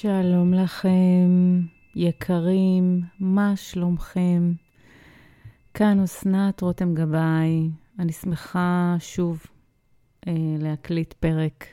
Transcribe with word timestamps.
שלום 0.00 0.54
לכם, 0.54 1.60
יקרים, 1.94 3.02
מה 3.20 3.56
שלומכם? 3.56 4.52
כאן 5.74 6.00
אסנת 6.00 6.60
רותם 6.60 6.94
גבאי, 6.94 7.70
אני 7.98 8.12
שמחה 8.12 8.96
שוב 8.98 9.46
אה, 10.28 10.32
להקליט 10.58 11.12
פרק 11.12 11.66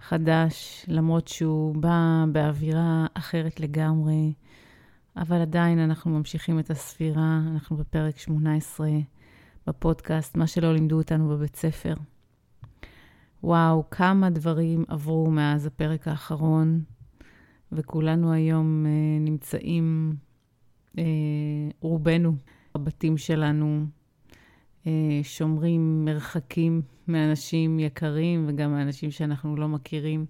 חדש, 0.00 0.84
למרות 0.88 1.28
שהוא 1.28 1.74
בא 1.74 2.24
באווירה 2.32 3.06
אחרת 3.14 3.60
לגמרי, 3.60 4.32
אבל 5.16 5.40
עדיין 5.40 5.78
אנחנו 5.78 6.10
ממשיכים 6.10 6.58
את 6.58 6.70
הספירה, 6.70 7.40
אנחנו 7.52 7.76
בפרק 7.76 8.18
18 8.18 8.88
בפודקאסט, 9.66 10.36
מה 10.36 10.46
שלא 10.46 10.74
לימדו 10.74 10.96
אותנו 10.98 11.28
בבית 11.28 11.56
ספר. 11.56 11.94
וואו, 13.42 13.90
כמה 13.90 14.30
דברים 14.30 14.84
עברו 14.88 15.30
מאז 15.30 15.66
הפרק 15.66 16.08
האחרון. 16.08 16.95
וכולנו 17.72 18.32
היום 18.32 18.86
אה, 18.86 18.90
נמצאים, 19.20 20.16
אה, 20.98 21.04
רובנו, 21.80 22.32
בבתים 22.74 23.16
שלנו, 23.16 23.86
אה, 24.86 25.20
שומרים 25.22 26.04
מרחקים 26.04 26.82
מאנשים 27.08 27.78
יקרים 27.78 28.44
וגם 28.48 28.72
מאנשים 28.72 29.10
שאנחנו 29.10 29.56
לא 29.56 29.68
מכירים. 29.68 30.26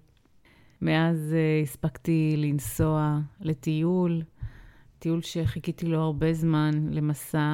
מאז 0.81 1.33
אה, 1.33 1.61
הספקתי 1.63 2.33
לנסוע 2.37 3.19
לטיול, 3.41 4.21
טיול 4.99 5.21
שחיכיתי 5.21 5.85
לו 5.85 5.99
הרבה 5.99 6.33
זמן, 6.33 6.71
למסע 6.91 7.47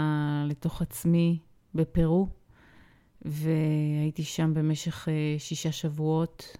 לתוך 0.48 0.82
עצמי 0.82 1.40
בפרו, 1.76 2.28
והייתי 3.22 4.24
שם 4.24 4.54
במשך 4.54 5.10
אה, 5.10 5.36
שישה 5.38 5.72
שבועות. 5.72 6.58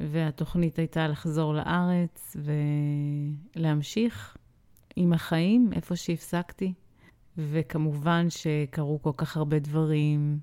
והתוכנית 0.00 0.78
הייתה 0.78 1.08
לחזור 1.08 1.54
לארץ 1.54 2.36
ולהמשיך 3.56 4.36
עם 4.96 5.12
החיים, 5.12 5.70
איפה 5.72 5.96
שהפסקתי. 5.96 6.72
וכמובן 7.36 8.26
שקרו 8.30 9.02
כל 9.02 9.12
כך 9.16 9.36
הרבה 9.36 9.58
דברים 9.58 10.38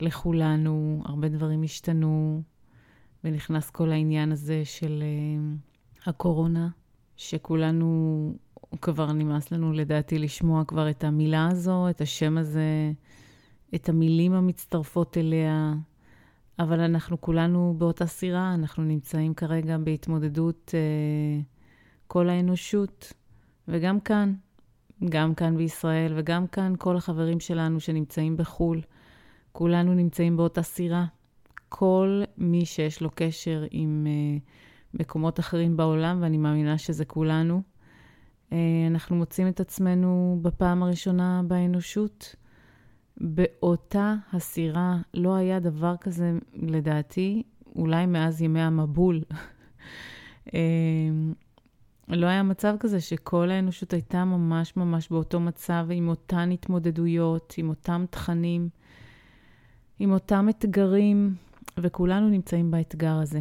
לכולנו, 0.00 1.02
הרבה 1.04 1.28
דברים 1.28 1.62
השתנו, 1.62 2.42
ונכנס 3.24 3.70
כל 3.70 3.92
העניין 3.92 4.32
הזה 4.32 4.64
של 4.64 5.02
uh, 5.02 6.08
הקורונה, 6.08 6.68
שכולנו, 7.16 8.34
כבר 8.82 9.12
נמאס 9.12 9.50
לנו 9.52 9.72
לדעתי 9.72 10.18
לשמוע 10.18 10.64
כבר 10.64 10.90
את 10.90 11.04
המילה 11.04 11.48
הזו, 11.50 11.90
את 11.90 12.00
השם 12.00 12.38
הזה, 12.38 12.92
את 13.74 13.88
המילים 13.88 14.32
המצטרפות 14.32 15.16
אליה. 15.18 15.74
אבל 16.58 16.80
אנחנו 16.80 17.20
כולנו 17.20 17.74
באותה 17.78 18.06
סירה, 18.06 18.54
אנחנו 18.54 18.84
נמצאים 18.84 19.34
כרגע 19.34 19.78
בהתמודדות 19.78 20.74
אה, 20.74 21.42
כל 22.06 22.28
האנושות, 22.28 23.12
וגם 23.68 24.00
כאן, 24.00 24.34
גם 25.04 25.34
כאן 25.34 25.56
בישראל, 25.56 26.12
וגם 26.16 26.46
כאן 26.46 26.74
כל 26.78 26.96
החברים 26.96 27.40
שלנו 27.40 27.80
שנמצאים 27.80 28.36
בחו"ל, 28.36 28.80
כולנו 29.52 29.94
נמצאים 29.94 30.36
באותה 30.36 30.62
סירה. 30.62 31.06
כל 31.68 32.22
מי 32.38 32.64
שיש 32.64 33.02
לו 33.02 33.10
קשר 33.14 33.64
עם 33.70 34.06
אה, 34.06 34.38
מקומות 34.94 35.40
אחרים 35.40 35.76
בעולם, 35.76 36.18
ואני 36.22 36.38
מאמינה 36.38 36.78
שזה 36.78 37.04
כולנו, 37.04 37.62
אה, 38.52 38.58
אנחנו 38.90 39.16
מוצאים 39.16 39.48
את 39.48 39.60
עצמנו 39.60 40.38
בפעם 40.42 40.82
הראשונה 40.82 41.42
באנושות. 41.46 42.36
באותה 43.16 44.14
הסירה 44.32 44.96
לא 45.14 45.34
היה 45.34 45.60
דבר 45.60 45.96
כזה, 45.96 46.32
לדעתי, 46.54 47.42
אולי 47.76 48.06
מאז 48.06 48.42
ימי 48.42 48.60
המבול. 48.60 49.22
אמ, 50.54 51.32
לא 52.08 52.26
היה 52.26 52.42
מצב 52.42 52.76
כזה 52.80 53.00
שכל 53.00 53.50
האנושות 53.50 53.92
הייתה 53.92 54.24
ממש 54.24 54.76
ממש 54.76 55.08
באותו 55.08 55.40
מצב, 55.40 55.86
עם 55.90 56.08
אותן 56.08 56.50
התמודדויות, 56.50 57.54
עם 57.56 57.68
אותם 57.68 58.04
תכנים, 58.10 58.68
עם 59.98 60.12
אותם 60.12 60.48
אתגרים, 60.48 61.34
וכולנו 61.78 62.28
נמצאים 62.28 62.70
באתגר 62.70 63.14
הזה. 63.14 63.40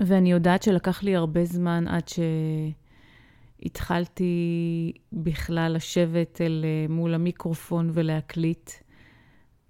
ואני 0.00 0.32
יודעת 0.32 0.62
שלקח 0.62 1.02
לי 1.02 1.16
הרבה 1.16 1.44
זמן 1.44 1.88
עד 1.88 2.08
ש... 2.08 2.18
התחלתי 3.62 4.92
בכלל 5.12 5.72
לשבת 5.74 6.40
אל 6.40 6.64
אה, 6.64 6.94
מול 6.94 7.14
המיקרופון 7.14 7.90
ולהקליט. 7.94 8.70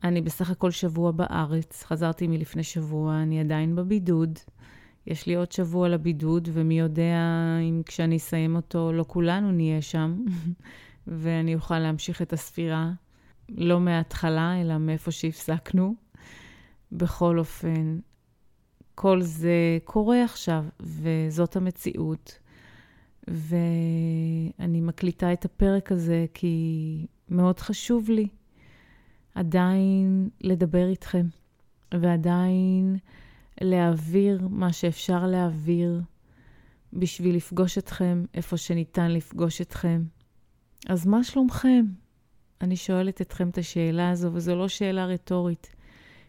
אני 0.05 0.21
בסך 0.21 0.51
הכל 0.51 0.71
שבוע 0.71 1.11
בארץ, 1.11 1.85
חזרתי 1.85 2.27
מלפני 2.27 2.63
שבוע, 2.63 3.23
אני 3.23 3.41
עדיין 3.41 3.77
בבידוד. 3.77 4.39
יש 5.07 5.27
לי 5.27 5.35
עוד 5.35 5.53
שבוע 5.53 5.89
לבידוד, 5.89 6.49
ומי 6.53 6.79
יודע 6.79 7.17
אם 7.63 7.83
כשאני 7.87 8.17
אסיים 8.17 8.57
אותו, 8.57 8.93
לא 8.93 9.05
כולנו 9.09 9.53
נהיה 9.53 9.83
שם, 9.83 10.25
ואני 11.07 11.55
אוכל 11.55 11.79
להמשיך 11.79 12.23
את 12.23 12.33
הספירה, 12.33 12.91
לא 13.49 13.81
מההתחלה, 13.81 14.61
אלא 14.61 14.79
מאיפה 14.79 15.11
שהפסקנו. 15.11 15.95
בכל 16.93 17.39
אופן, 17.39 17.99
כל 18.95 19.23
זה 19.23 19.79
קורה 19.85 20.25
עכשיו, 20.25 20.65
וזאת 20.81 21.57
המציאות. 21.57 22.39
ואני 23.29 24.81
מקליטה 24.81 25.33
את 25.33 25.45
הפרק 25.45 25.93
הזה 25.93 26.27
כי 26.35 27.07
מאוד 27.29 27.61
חשוב 27.61 28.11
לי 28.11 28.29
עדיין 29.35 30.29
לדבר 30.41 30.89
איתכם, 30.89 31.27
ועדיין 31.95 32.97
להעביר 33.61 34.49
מה 34.51 34.73
שאפשר 34.73 35.27
להעביר 35.27 36.01
בשביל 36.93 37.37
לפגוש 37.37 37.79
אתכם 37.79 38.25
איפה 38.35 38.57
שניתן 38.57 39.11
לפגוש 39.11 39.61
אתכם. 39.61 40.03
אז 40.89 41.07
מה 41.07 41.25
שלומכם? 41.25 41.87
אני 42.61 42.77
שואלת 42.77 43.21
אתכם 43.21 43.49
את 43.49 43.59
השאלה 43.59 44.11
הזו, 44.11 44.31
וזו 44.33 44.57
לא 44.57 44.69
שאלה 44.69 45.07
רטורית, 45.07 45.75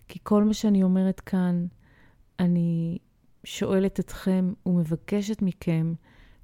כי 0.08 0.20
כל 0.24 0.44
מה 0.44 0.54
שאני 0.54 0.84
אומרת 0.84 1.20
כאן, 1.20 1.66
אני 2.40 2.98
שואלת 3.44 4.00
אתכם 4.00 4.54
ומבקשת 4.66 5.42
מכם 5.42 5.94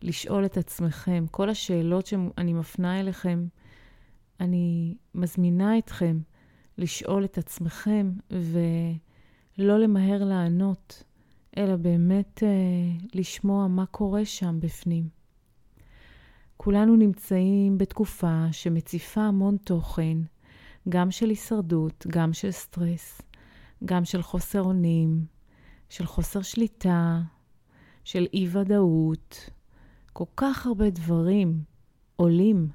לשאול 0.06 0.46
את 0.46 0.58
עצמכם. 0.58 1.26
כל 1.32 1.50
השאלות 1.50 2.06
שאני 2.06 2.54
מפנה 2.54 3.00
אליכם, 3.00 3.48
אני 4.40 4.96
מזמינה 5.16 5.78
אתכם 5.78 6.20
לשאול 6.78 7.26
את 7.26 7.38
עצמכם 7.38 8.12
ולא 8.32 9.80
למהר 9.80 10.24
לענות, 10.24 11.04
אלא 11.58 11.76
באמת 11.76 12.44
אה, 12.44 12.50
לשמוע 13.14 13.68
מה 13.68 13.86
קורה 13.86 14.26
שם 14.26 14.60
בפנים. 14.60 15.10
כולנו 16.58 16.96
נמצאים 16.96 17.78
בתקופה 17.78 18.46
שמציפה 18.52 19.22
המון 19.22 19.58
תוכן, 19.58 20.18
גם 20.90 21.12
של 21.12 21.30
הישרדות, 21.30 22.08
גם 22.10 22.34
של 22.34 22.52
סטרס, 22.52 23.22
גם 23.86 24.06
של 24.06 24.22
חוסר 24.22 24.62
אונים, 24.62 25.26
של 25.90 26.06
חוסר 26.06 26.42
שליטה, 26.42 27.22
של 28.04 28.28
אי-ודאות, 28.34 29.50
כל 30.18 30.26
כך 30.38 30.66
הרבה 30.66 30.90
דברים 30.90 31.60
עולים 32.16 32.68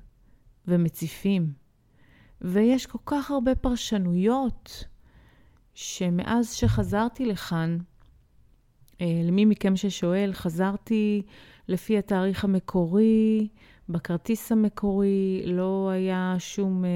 ומציפים, 0.69 1.53
ויש 2.41 2.87
כל 2.87 2.99
כך 3.06 3.31
הרבה 3.31 3.55
פרשנויות 3.55 4.84
שמאז 5.75 6.53
שחזרתי 6.53 7.27
לכאן, 7.27 7.78
אה, 9.01 9.23
למי 9.25 9.45
מכם 9.45 9.77
ששואל, 9.77 10.31
חזרתי 10.33 11.23
לפי 11.69 11.99
התאריך 11.99 12.45
המקורי, 12.45 13.49
בכרטיס 13.89 14.53
המקורי, 14.53 15.43
לא 15.47 15.91
היה 15.93 16.37
שום 16.39 16.84
אה, 16.84 16.91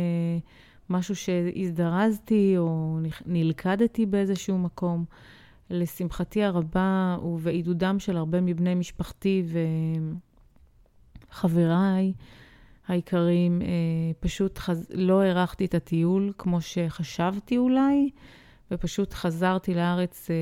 משהו 0.90 1.16
שהזדרזתי 1.16 2.54
או 2.58 2.98
נלכדתי 3.26 4.06
באיזשהו 4.06 4.58
מקום. 4.58 5.04
לשמחתי 5.70 6.42
הרבה 6.42 7.16
ובעידודם 7.22 7.98
של 7.98 8.16
הרבה 8.16 8.40
מבני 8.40 8.74
משפחתי 8.74 9.42
ו... 9.46 9.58
חבריי 11.34 12.12
היקרים, 12.88 13.62
אה, 13.62 13.66
פשוט 14.20 14.58
חז... 14.58 14.86
לא 14.94 15.22
הארכתי 15.22 15.64
את 15.64 15.74
הטיול 15.74 16.32
כמו 16.38 16.60
שחשבתי 16.60 17.56
אולי, 17.56 18.10
ופשוט 18.70 19.12
חזרתי 19.12 19.74
לארץ 19.74 20.30
אה, 20.30 20.36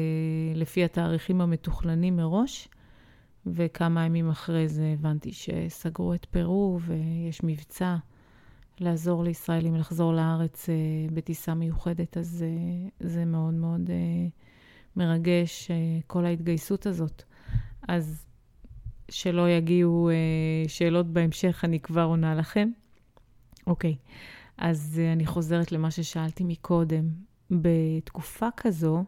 לפי 0.54 0.84
התאריכים 0.84 1.40
המתוכננים 1.40 2.16
מראש, 2.16 2.68
וכמה 3.46 4.04
ימים 4.04 4.30
אחרי 4.30 4.68
זה 4.68 4.94
הבנתי 4.98 5.32
שסגרו 5.32 6.14
את 6.14 6.24
פרו 6.24 6.78
ויש 6.80 7.40
מבצע 7.44 7.96
לעזור 8.80 9.24
לישראלים 9.24 9.76
לחזור 9.76 10.12
לארץ 10.14 10.68
אה, 10.68 10.74
בטיסה 11.14 11.54
מיוחדת, 11.54 12.16
אז 12.16 12.44
אה, 12.48 13.08
זה 13.08 13.24
מאוד 13.24 13.54
מאוד 13.54 13.90
אה, 13.90 14.28
מרגש, 14.96 15.70
אה, 15.70 15.76
כל 16.06 16.24
ההתגייסות 16.24 16.86
הזאת. 16.86 17.22
אז 17.88 18.24
שלא 19.12 19.50
יגיעו 19.50 20.10
אה, 20.10 20.68
שאלות 20.68 21.06
בהמשך, 21.06 21.60
אני 21.64 21.80
כבר 21.80 22.02
עונה 22.02 22.34
לכם. 22.34 22.68
אוקיי, 23.66 23.96
אז 24.58 25.00
אה, 25.02 25.12
אני 25.12 25.26
חוזרת 25.26 25.72
למה 25.72 25.90
ששאלתי 25.90 26.44
מקודם. 26.44 27.08
בתקופה 27.50 28.48
כזו, 28.56 29.04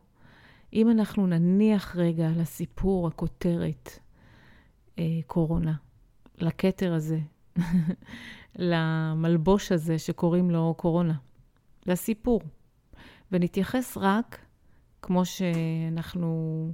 אם 0.72 0.90
אנחנו 0.90 1.26
נניח 1.26 1.96
רגע 1.96 2.28
לסיפור, 2.36 3.06
הכותרת, 3.08 3.90
לקורונה, 4.98 5.74
לכתר 6.38 6.94
הזה, 6.94 7.18
למלבוש 8.58 9.72
הזה 9.72 9.98
שקוראים 9.98 10.50
לו 10.50 10.74
קורונה, 10.76 11.14
לסיפור. 11.86 12.40
ונתייחס 13.32 13.96
רק, 14.00 14.38
כמו 15.02 15.22
שאנחנו 15.24 16.72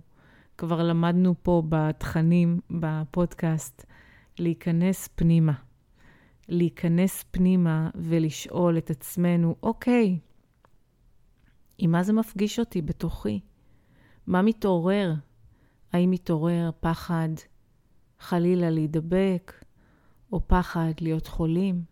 כבר 0.60 0.82
למדנו 0.82 1.34
פה 1.42 1.62
בתכנים, 1.68 2.60
בפודקאסט, 2.70 3.86
להיכנס 4.38 5.08
פנימה. 5.14 5.52
להיכנס 6.48 7.24
פנימה 7.30 7.90
ולשאול 7.94 8.78
את 8.78 8.90
עצמנו, 8.90 9.56
אוקיי, 9.62 10.18
עם 11.78 11.90
מה 11.92 12.02
זה 12.02 12.12
מפגיש 12.12 12.58
אותי 12.58 12.82
בתוכי? 12.82 13.40
מה 14.26 14.42
מתעורר? 14.42 15.14
האם 15.92 16.10
מתעורר 16.10 16.70
פחד 16.80 17.28
חלילה 18.18 18.70
להידבק, 18.70 19.64
או 20.32 20.40
פחד 20.48 20.92
להיות 21.00 21.26
חולים, 21.26 21.84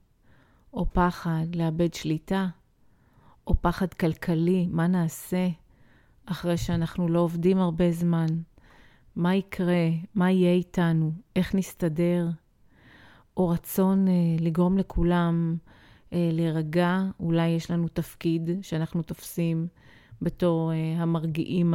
או 0.73 0.93
פחד 0.93 1.47
לאבד 1.55 1.95
שליטה, 1.95 2.49
או 3.47 3.63
פחד 3.63 3.95
כלכלי, 3.95 4.67
מה 4.71 4.87
נעשה 4.87 5.49
אחרי 6.27 6.57
שאנחנו 6.57 7.09
לא 7.09 7.21
עובדים 7.21 7.59
הרבה 7.59 7.93
זמן? 7.93 8.27
מה 9.19 9.35
יקרה? 9.35 9.89
מה 10.15 10.31
יהיה 10.31 10.53
איתנו? 10.53 11.13
איך 11.37 11.55
נסתדר? 11.55 12.29
או 13.37 13.49
רצון 13.49 14.09
אה, 14.09 14.13
לגרום 14.41 14.79
לכולם 14.79 15.57
אה, 16.13 16.31
להירגע, 16.33 17.03
אולי 17.21 17.49
יש 17.49 17.71
לנו 17.71 17.89
תפקיד 17.89 18.51
שאנחנו 18.63 19.03
תופסים 19.03 19.67
בתור 20.23 20.73
אה, 20.73 21.03
המרגיעים 21.03 21.75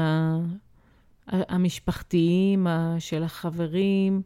המשפחתיים 1.27 2.67
של 2.99 3.23
החברים. 3.23 4.21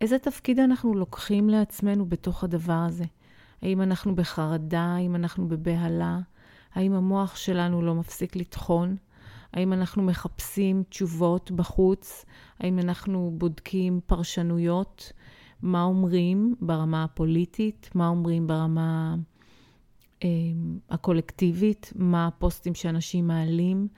איזה 0.00 0.18
תפקיד 0.18 0.58
אנחנו 0.58 0.94
לוקחים 0.94 1.48
לעצמנו 1.48 2.06
בתוך 2.06 2.44
הדבר 2.44 2.84
הזה? 2.88 3.04
האם 3.62 3.82
אנחנו 3.82 4.14
בחרדה? 4.14 4.82
האם 4.82 5.16
אנחנו 5.16 5.48
בבהלה? 5.48 6.18
האם 6.74 6.92
המוח 6.92 7.36
שלנו 7.36 7.82
לא 7.82 7.94
מפסיק 7.94 8.36
לטחון? 8.36 8.96
האם 9.52 9.72
אנחנו 9.72 10.02
מחפשים 10.02 10.82
תשובות 10.88 11.50
בחוץ? 11.50 12.24
האם 12.58 12.78
אנחנו 12.78 13.34
בודקים 13.38 14.00
פרשנויות? 14.06 15.12
מה 15.62 15.82
אומרים 15.82 16.54
ברמה 16.60 17.04
הפוליטית? 17.04 17.90
מה 17.94 18.08
אומרים 18.08 18.46
ברמה 18.46 19.14
אה, 20.24 20.28
הקולקטיבית? 20.90 21.92
מה 21.96 22.26
הפוסטים 22.26 22.74
שאנשים 22.74 23.26
מעלים? 23.26 23.88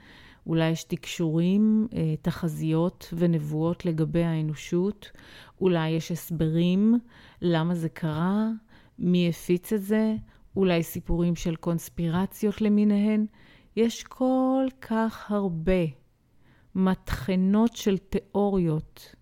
אולי 0.47 0.69
יש 0.69 0.83
תקשורים, 0.83 1.87
אה, 1.93 2.15
תחזיות 2.21 3.13
ונבואות 3.17 3.85
לגבי 3.85 4.23
האנושות? 4.23 5.11
אולי 5.61 5.89
יש 5.89 6.11
הסברים 6.11 6.99
למה 7.41 7.75
זה 7.75 7.89
קרה? 7.89 8.49
מי 8.99 9.29
הפיץ 9.29 9.73
את 9.73 9.81
זה? 9.81 10.15
אולי 10.55 10.83
סיפורים 10.83 11.35
של 11.35 11.55
קונספירציות 11.55 12.61
למיניהן? 12.61 13.25
יש 13.75 14.03
כל 14.03 14.67
כך 14.81 15.31
הרבה 15.31 15.85
מטחנות 16.75 17.75
של 17.75 17.97
תיאוריות, 17.97 19.15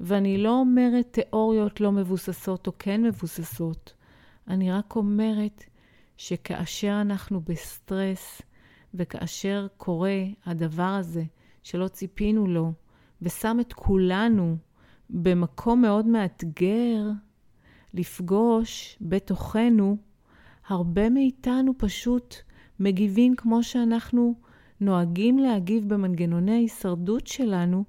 ואני 0.00 0.38
לא 0.38 0.58
אומרת 0.58 1.06
תיאוריות 1.10 1.80
לא 1.80 1.92
מבוססות 1.92 2.66
או 2.66 2.72
כן 2.78 3.02
מבוססות, 3.02 3.94
אני 4.48 4.72
רק 4.72 4.96
אומרת 4.96 5.64
שכאשר 6.16 6.98
אנחנו 7.00 7.40
בסטרס, 7.40 8.42
וכאשר 8.94 9.66
קורה 9.76 10.24
הדבר 10.46 10.82
הזה 10.82 11.24
שלא 11.62 11.88
ציפינו 11.88 12.46
לו, 12.46 12.72
ושם 13.22 13.56
את 13.60 13.72
כולנו 13.72 14.56
במקום 15.10 15.82
מאוד 15.82 16.06
מאתגר 16.06 17.02
לפגוש 17.94 18.98
בתוכנו, 19.00 19.96
הרבה 20.68 21.10
מאיתנו 21.10 21.72
פשוט 21.78 22.34
מגיבים 22.80 23.36
כמו 23.36 23.62
שאנחנו 23.62 24.34
נוהגים 24.80 25.38
להגיב 25.38 25.88
במנגנוני 25.94 26.52
ההישרדות 26.52 27.26
שלנו, 27.26 27.84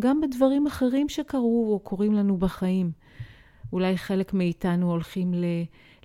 גם 0.00 0.20
בדברים 0.20 0.66
אחרים 0.66 1.08
שקרו 1.08 1.72
או 1.72 1.78
קורים 1.78 2.12
לנו 2.12 2.36
בחיים. 2.36 2.90
אולי 3.72 3.98
חלק 3.98 4.34
מאיתנו 4.34 4.90
הולכים 4.90 5.34
ל... 5.34 5.44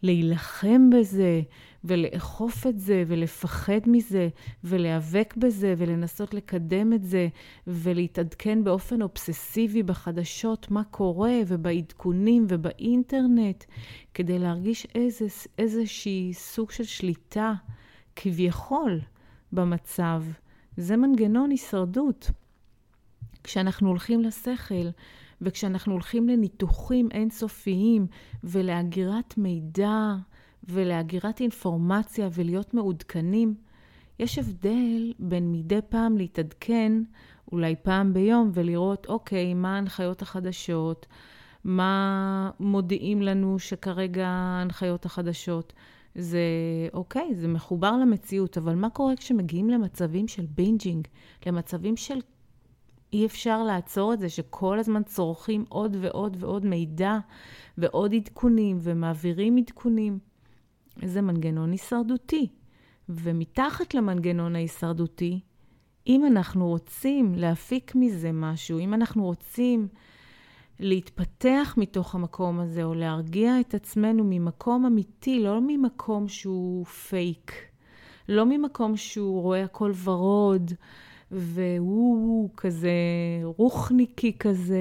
להילחם 0.03 0.89
בזה, 0.89 1.41
ולאכוף 1.83 2.67
את 2.67 2.79
זה, 2.79 3.03
ולפחד 3.07 3.79
מזה, 3.87 4.29
ולהיאבק 4.63 5.33
בזה, 5.37 5.73
ולנסות 5.77 6.33
לקדם 6.33 6.93
את 6.93 7.03
זה, 7.03 7.27
ולהתעדכן 7.67 8.63
באופן 8.63 9.01
אובססיבי 9.01 9.83
בחדשות 9.83 10.71
מה 10.71 10.83
קורה, 10.83 11.33
ובעדכונים, 11.47 12.45
ובאינטרנט, 12.49 13.63
כדי 14.13 14.39
להרגיש 14.39 14.87
איזה, 14.95 15.25
איזושהי 15.57 16.31
סוג 16.33 16.71
של 16.71 16.83
שליטה, 16.83 17.53
כביכול, 18.15 18.99
במצב. 19.51 20.23
זה 20.77 20.97
מנגנון 20.97 21.51
הישרדות. 21.51 22.31
כשאנחנו 23.43 23.87
הולכים 23.87 24.21
לשכל, 24.21 24.89
וכשאנחנו 25.41 25.93
הולכים 25.93 26.29
לניתוחים 26.29 27.09
אינסופיים 27.11 28.07
ולאגירת 28.43 29.37
מידע 29.37 30.15
ולאגירת 30.63 31.39
אינפורמציה 31.39 32.29
ולהיות 32.33 32.73
מעודכנים, 32.73 33.55
יש 34.19 34.37
הבדל 34.37 35.13
בין 35.19 35.51
מדי 35.51 35.79
פעם 35.89 36.17
להתעדכן, 36.17 36.91
אולי 37.51 37.75
פעם 37.81 38.13
ביום, 38.13 38.51
ולראות, 38.53 39.05
אוקיי, 39.05 39.53
מה 39.53 39.75
ההנחיות 39.75 40.21
החדשות, 40.21 41.05
מה 41.63 42.51
מודיעים 42.59 43.21
לנו 43.21 43.59
שכרגע 43.59 44.27
ההנחיות 44.27 45.05
החדשות. 45.05 45.73
זה 46.15 46.39
אוקיי, 46.93 47.35
זה 47.35 47.47
מחובר 47.47 47.97
למציאות, 47.97 48.57
אבל 48.57 48.75
מה 48.75 48.89
קורה 48.89 49.15
כשמגיעים 49.15 49.69
למצבים 49.69 50.27
של 50.27 50.45
bingeing, 50.45 51.07
למצבים 51.45 51.97
של 51.97 52.19
אי 53.13 53.25
אפשר 53.25 53.63
לעצור 53.63 54.13
את 54.13 54.19
זה 54.19 54.29
שכל 54.29 54.79
הזמן 54.79 55.03
צורכים 55.03 55.65
עוד 55.69 55.97
ועוד 56.01 56.37
ועוד 56.39 56.65
מידע 56.65 57.17
ועוד 57.77 58.13
עדכונים 58.13 58.77
ומעבירים 58.81 59.57
עדכונים. 59.57 60.19
זה 61.05 61.21
מנגנון 61.21 61.71
הישרדותי. 61.71 62.47
ומתחת 63.09 63.93
למנגנון 63.93 64.55
ההישרדותי, 64.55 65.39
אם 66.07 66.25
אנחנו 66.25 66.67
רוצים 66.67 67.35
להפיק 67.35 67.91
מזה 67.95 68.31
משהו, 68.31 68.79
אם 68.79 68.93
אנחנו 68.93 69.23
רוצים 69.23 69.87
להתפתח 70.81 71.73
מתוך 71.77 72.15
המקום 72.15 72.59
הזה, 72.59 72.83
או 72.83 72.93
להרגיע 72.93 73.59
את 73.59 73.73
עצמנו 73.73 74.23
ממקום 74.25 74.85
אמיתי, 74.85 75.39
לא 75.39 75.59
ממקום 75.61 76.27
שהוא 76.27 76.85
פייק, 76.85 77.51
לא 78.29 78.45
ממקום 78.45 78.97
שהוא 78.97 79.41
רואה 79.41 79.63
הכל 79.63 79.91
ורוד, 80.03 80.71
והוא 81.31 82.49
כזה 82.57 82.91
רוחניקי 83.43 84.37
כזה, 84.39 84.79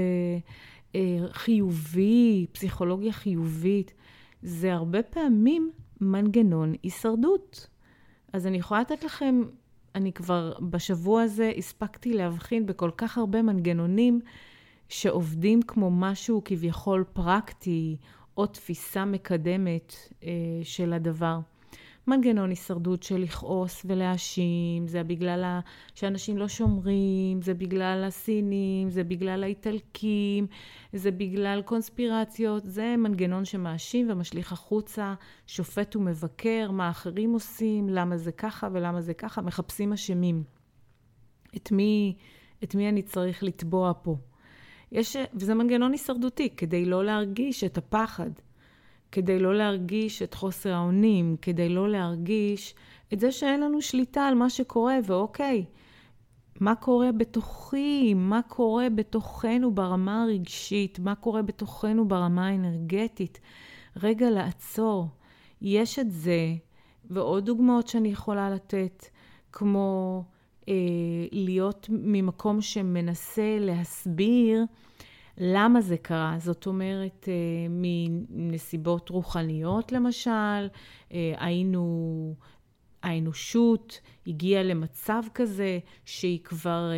אה, 0.95 1.19
חיובי, 1.33 2.47
פסיכולוגיה 2.53 3.13
חיובית. 3.13 3.95
זה 4.43 4.73
הרבה 4.73 5.03
פעמים 5.03 5.71
מנגנון 6.01 6.73
הישרדות. 6.83 7.67
אז 8.33 8.47
אני 8.47 8.57
יכולה 8.57 8.81
לתת 8.81 9.05
לכם, 9.05 9.43
אני 9.95 10.13
כבר 10.13 10.53
בשבוע 10.61 11.23
הזה 11.23 11.53
הספקתי 11.57 12.13
להבחין 12.13 12.67
בכל 12.67 12.91
כך 12.97 13.19
הרבה 13.19 13.43
מנגנונים 13.43 14.21
שעובדים 14.91 15.63
כמו 15.63 15.91
משהו 15.91 16.43
כביכול 16.45 17.05
פרקטי 17.13 17.97
או 18.37 18.47
תפיסה 18.47 19.05
מקדמת 19.05 19.95
אה, 20.25 20.31
של 20.63 20.93
הדבר. 20.93 21.39
מנגנון 22.07 22.51
הישרדות 22.51 23.03
של 23.03 23.17
לכעוס 23.17 23.83
ולהאשים, 23.85 24.87
זה 24.87 25.03
בגלל 25.03 25.59
שאנשים 25.95 26.39
לא 26.39 26.49
שומרים, 26.49 27.43
זה 27.43 27.55
בגלל 27.55 28.05
הסינים, 28.07 28.91
זה 28.91 29.05
בגלל 29.05 29.43
האיטלקים, 29.45 30.47
זה 30.93 31.11
בגלל 31.11 31.63
קונספירציות, 31.63 32.63
זה 32.67 32.95
מנגנון 32.99 33.45
שמאשים 33.45 34.11
ומשליך 34.11 34.53
החוצה, 34.53 35.15
שופט 35.47 35.97
ומבקר, 35.97 36.71
מה 36.71 36.91
אחרים 36.91 37.33
עושים, 37.33 37.89
למה 37.89 38.17
זה 38.17 38.33
ככה 38.33 38.69
ולמה 38.73 39.01
זה 39.01 39.15
ככה, 39.15 39.43
מחפשים 39.43 39.93
אשמים. 39.93 40.43
את 41.57 41.73
מי, 41.73 42.17
את 42.65 42.75
מי 42.75 42.89
אני 42.89 43.03
צריך 43.03 43.43
לתבוע 43.43 43.93
פה? 44.03 44.17
יש, 44.93 45.17
וזה 45.35 45.55
מנגנון 45.55 45.93
הישרדותי, 45.93 46.49
כדי 46.57 46.85
לא 46.85 47.05
להרגיש 47.05 47.65
את 47.65 47.79
הפחד. 47.79 48.31
כדי 49.13 49.39
לא 49.39 49.55
להרגיש 49.55 50.23
את 50.23 50.35
חוסר 50.35 50.73
האונים, 50.73 51.37
כדי 51.43 51.69
לא 51.69 51.89
להרגיש 51.89 52.75
את 53.13 53.21
זה 53.21 53.33
שאין 53.33 53.61
לנו 53.61 53.83
שליטה 53.83 54.23
על 54.23 54.35
מה 54.35 54.51
שקורה, 54.51 54.99
ואוקיי, 55.07 55.65
מה 56.61 56.75
קורה 56.75 57.13
בתוכי, 57.13 58.15
מה 58.15 58.41
קורה 58.49 58.91
בתוכנו 58.95 59.75
ברמה 59.75 60.23
הרגשית, 60.23 60.99
מה 60.99 61.15
קורה 61.15 61.43
בתוכנו 61.43 62.09
ברמה 62.09 62.49
האנרגטית. 62.49 63.41
רגע 64.03 64.31
לעצור. 64.31 65.09
יש 65.63 65.99
את 65.99 66.11
זה, 66.11 66.55
ועוד 67.11 67.45
דוגמאות 67.45 67.89
שאני 67.89 68.09
יכולה 68.09 68.51
לתת, 68.51 69.05
כמו 69.53 70.25
להיות 71.33 71.87
ממקום 71.91 72.61
שמנסה 72.61 73.57
להסביר 73.61 74.65
למה 75.43 75.81
זה 75.81 75.97
קרה? 75.97 76.37
זאת 76.39 76.67
אומרת, 76.67 77.29
אה, 77.29 77.67
מנסיבות 78.31 79.09
רוחניות 79.09 79.93
למשל, 79.93 80.69
אה, 81.13 81.35
היינו, 81.39 82.35
האנושות 83.03 84.01
הגיעה 84.27 84.63
למצב 84.63 85.23
כזה 85.35 85.79
שהיא 86.05 86.41
כבר 86.45 86.91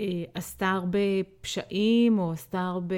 אה, 0.00 0.06
עשתה 0.34 0.70
הרבה 0.70 0.98
פשעים 1.40 2.18
או 2.18 2.32
עשתה 2.32 2.60
הרבה 2.60 2.96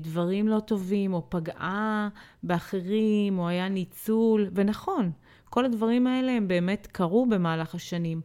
דברים 0.00 0.48
לא 0.48 0.60
טובים 0.60 1.12
או 1.12 1.30
פגעה 1.30 2.08
באחרים 2.42 3.38
או 3.38 3.48
היה 3.48 3.68
ניצול, 3.68 4.50
ונכון, 4.54 5.10
כל 5.44 5.64
הדברים 5.64 6.06
האלה 6.06 6.32
הם 6.32 6.48
באמת 6.48 6.88
קרו 6.92 7.26
במהלך 7.26 7.74
השנים, 7.74 8.20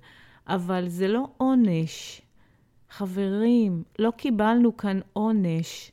אבל 0.47 0.87
זה 0.87 1.07
לא 1.07 1.27
עונש. 1.37 2.21
חברים, 2.89 3.83
לא 3.99 4.11
קיבלנו 4.17 4.77
כאן 4.77 4.99
עונש. 5.13 5.91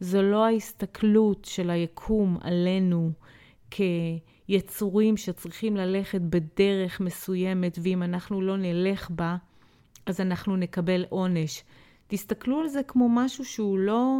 זו 0.00 0.22
לא 0.22 0.44
ההסתכלות 0.44 1.44
של 1.44 1.70
היקום 1.70 2.38
עלינו 2.40 3.10
כיצורים 3.70 5.16
שצריכים 5.16 5.76
ללכת 5.76 6.20
בדרך 6.20 7.00
מסוימת, 7.00 7.78
ואם 7.82 8.02
אנחנו 8.02 8.40
לא 8.40 8.56
נלך 8.56 9.10
בה, 9.10 9.36
אז 10.06 10.20
אנחנו 10.20 10.56
נקבל 10.56 11.04
עונש. 11.08 11.64
תסתכלו 12.06 12.60
על 12.60 12.68
זה 12.68 12.82
כמו 12.82 13.08
משהו 13.08 13.44
שהוא 13.44 13.78
לא 13.78 14.18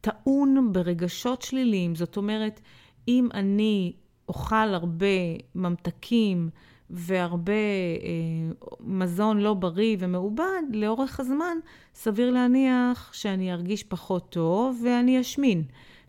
טעון 0.00 0.72
ברגשות 0.72 1.42
שליליים. 1.42 1.94
זאת 1.94 2.16
אומרת, 2.16 2.60
אם 3.08 3.28
אני 3.34 3.92
אוכל 4.28 4.74
הרבה 4.74 5.06
ממתקים, 5.54 6.50
והרבה 6.90 7.52
אה, 7.52 8.52
מזון 8.80 9.38
לא 9.38 9.54
בריא 9.54 9.96
ומעובד, 10.00 10.62
לאורך 10.72 11.20
הזמן 11.20 11.58
סביר 11.94 12.30
להניח 12.30 13.10
שאני 13.14 13.52
ארגיש 13.52 13.82
פחות 13.82 14.30
טוב 14.30 14.82
ואני 14.84 15.20
אשמין. 15.20 15.62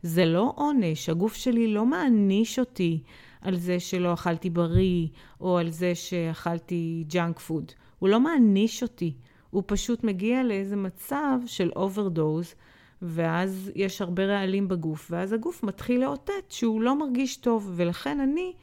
זה 0.03 0.25
לא 0.25 0.53
עונש, 0.55 1.09
הגוף 1.09 1.35
שלי 1.35 1.73
לא 1.73 1.85
מעניש 1.85 2.59
אותי 2.59 2.99
על 3.41 3.55
זה 3.55 3.79
שלא 3.79 4.13
אכלתי 4.13 4.49
בריא, 4.49 5.07
או 5.41 5.57
על 5.57 5.69
זה 5.69 5.95
שאכלתי 5.95 7.03
junk 7.07 7.39
food. 7.39 7.71
הוא 7.99 8.09
לא 8.09 8.19
מעניש 8.19 8.83
אותי, 8.83 9.13
הוא 9.49 9.63
פשוט 9.65 10.03
מגיע 10.03 10.43
לאיזה 10.43 10.75
מצב 10.75 11.39
של 11.45 11.71
overdose, 11.75 12.55
ואז 13.01 13.71
יש 13.75 14.01
הרבה 14.01 14.25
רעלים 14.25 14.67
בגוף, 14.67 15.07
ואז 15.11 15.33
הגוף 15.33 15.63
מתחיל 15.63 16.01
לאותת 16.01 16.49
שהוא 16.49 16.81
לא 16.81 16.99
מרגיש 16.99 17.37
טוב, 17.37 17.71
ולכן 17.75 18.19
אני... 18.19 18.53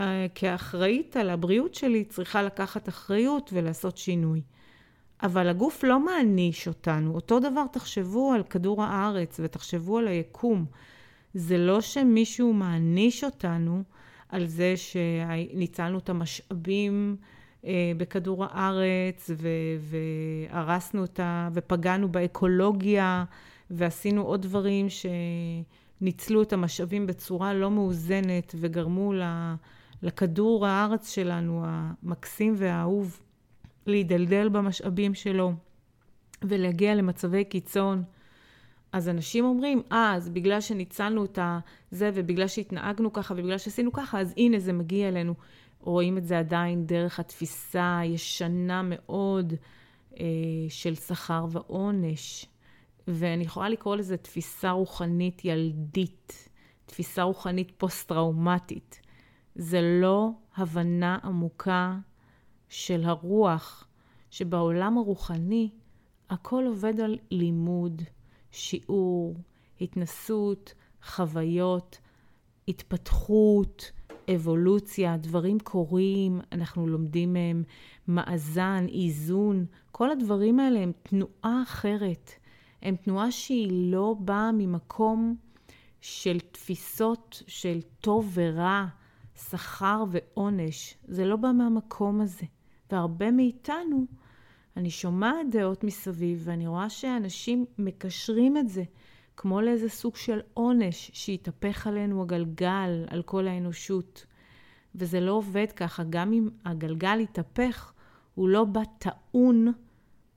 אה, 0.00 0.26
כאחראית 0.34 1.16
על 1.16 1.30
הבריאות 1.30 1.74
שלי 1.74 2.04
צריכה 2.04 2.42
לקחת 2.42 2.88
אחריות 2.88 3.50
ולעשות 3.52 3.96
שינוי. 3.96 4.40
אבל 5.22 5.48
הגוף 5.48 5.84
לא 5.84 6.00
מעניש 6.00 6.68
אותנו. 6.68 7.14
אותו 7.14 7.40
דבר 7.40 7.64
תחשבו 7.72 8.32
על 8.32 8.42
כדור 8.42 8.82
הארץ 8.82 9.40
ותחשבו 9.42 9.98
על 9.98 10.08
היקום. 10.08 10.64
זה 11.34 11.58
לא 11.58 11.80
שמישהו 11.80 12.52
מעניש 12.52 13.24
אותנו 13.24 13.82
על 14.28 14.46
זה 14.46 14.74
שניצלנו 14.76 15.98
את 15.98 16.08
המשאבים 16.08 17.16
אה, 17.64 17.92
בכדור 17.96 18.44
הארץ 18.44 19.30
והרסנו 20.50 21.02
אותה 21.02 21.48
ופגענו 21.54 22.08
באקולוגיה 22.08 23.24
ועשינו 23.70 24.22
עוד 24.22 24.42
דברים 24.42 24.86
שניצלו 26.00 26.42
את 26.42 26.52
המשאבים 26.52 27.06
בצורה 27.06 27.54
לא 27.54 27.70
מאוזנת 27.70 28.54
וגרמו 28.58 29.12
ל... 29.12 29.22
לכדור 30.02 30.66
הארץ 30.66 31.10
שלנו, 31.14 31.62
המקסים 31.64 32.54
והאהוב, 32.56 33.20
להידלדל 33.86 34.48
במשאבים 34.48 35.14
שלו 35.14 35.52
ולהגיע 36.42 36.94
למצבי 36.94 37.44
קיצון. 37.44 38.02
אז 38.92 39.08
אנשים 39.08 39.44
אומרים, 39.44 39.82
אה, 39.92 40.14
אז 40.14 40.28
בגלל 40.28 40.60
שניצלנו 40.60 41.24
את 41.24 41.38
זה, 41.90 42.10
ובגלל 42.14 42.48
שהתנהגנו 42.48 43.12
ככה, 43.12 43.34
ובגלל 43.34 43.58
שעשינו 43.58 43.92
ככה, 43.92 44.20
אז 44.20 44.34
הנה 44.36 44.58
זה 44.58 44.72
מגיע 44.72 45.08
אלינו. 45.08 45.34
רואים 45.80 46.18
את 46.18 46.24
זה 46.24 46.38
עדיין 46.38 46.86
דרך 46.86 47.20
התפיסה 47.20 47.98
הישנה 47.98 48.82
מאוד 48.84 49.54
אה, 50.20 50.26
של 50.68 50.94
שכר 50.94 51.46
ועונש. 51.50 52.46
ואני 53.08 53.44
יכולה 53.44 53.68
לקרוא 53.68 53.96
לזה 53.96 54.16
תפיסה 54.16 54.70
רוחנית 54.70 55.44
ילדית, 55.44 56.48
תפיסה 56.86 57.22
רוחנית 57.22 57.72
פוסט-טראומטית. 57.76 59.00
זה 59.58 59.98
לא 60.00 60.30
הבנה 60.56 61.18
עמוקה 61.24 61.98
של 62.68 63.04
הרוח, 63.04 63.88
שבעולם 64.30 64.98
הרוחני 64.98 65.70
הכל 66.30 66.64
עובד 66.66 67.00
על 67.00 67.18
לימוד, 67.30 68.02
שיעור, 68.50 69.36
התנסות, 69.80 70.74
חוויות, 71.02 71.98
התפתחות, 72.68 73.92
אבולוציה, 74.34 75.16
דברים 75.16 75.58
קורים, 75.60 76.40
אנחנו 76.52 76.86
לומדים 76.86 77.32
מהם 77.32 77.62
מאזן, 78.08 78.86
איזון, 78.88 79.66
כל 79.92 80.10
הדברים 80.10 80.60
האלה 80.60 80.80
הם 80.80 80.92
תנועה 81.02 81.62
אחרת. 81.62 82.30
הם 82.82 82.96
תנועה 82.96 83.30
שהיא 83.30 83.92
לא 83.92 84.16
באה 84.18 84.52
ממקום 84.52 85.36
של 86.00 86.40
תפיסות 86.40 87.42
של 87.46 87.80
טוב 88.00 88.30
ורע, 88.34 88.86
שכר 89.38 90.04
ועונש. 90.10 90.94
זה 91.08 91.24
לא 91.24 91.36
בא 91.36 91.52
מהמקום 91.52 92.20
הזה. 92.20 92.46
והרבה 92.90 93.30
מאיתנו, 93.30 94.06
אני 94.76 94.90
שומעת 94.90 95.50
דעות 95.50 95.84
מסביב, 95.84 96.42
ואני 96.44 96.66
רואה 96.66 96.90
שאנשים 96.90 97.64
מקשרים 97.78 98.56
את 98.56 98.68
זה 98.68 98.82
כמו 99.36 99.60
לאיזה 99.60 99.88
סוג 99.88 100.16
של 100.16 100.40
עונש 100.54 101.10
שהתהפך 101.14 101.86
עלינו 101.86 102.22
הגלגל, 102.22 103.04
על 103.10 103.22
כל 103.22 103.48
האנושות. 103.48 104.26
וזה 104.94 105.20
לא 105.20 105.32
עובד 105.32 105.66
ככה. 105.76 106.02
גם 106.10 106.32
אם 106.32 106.48
הגלגל 106.64 107.20
יתהפך, 107.20 107.92
הוא 108.34 108.48
לא 108.48 108.64
בא 108.64 108.80
טעון 108.98 109.72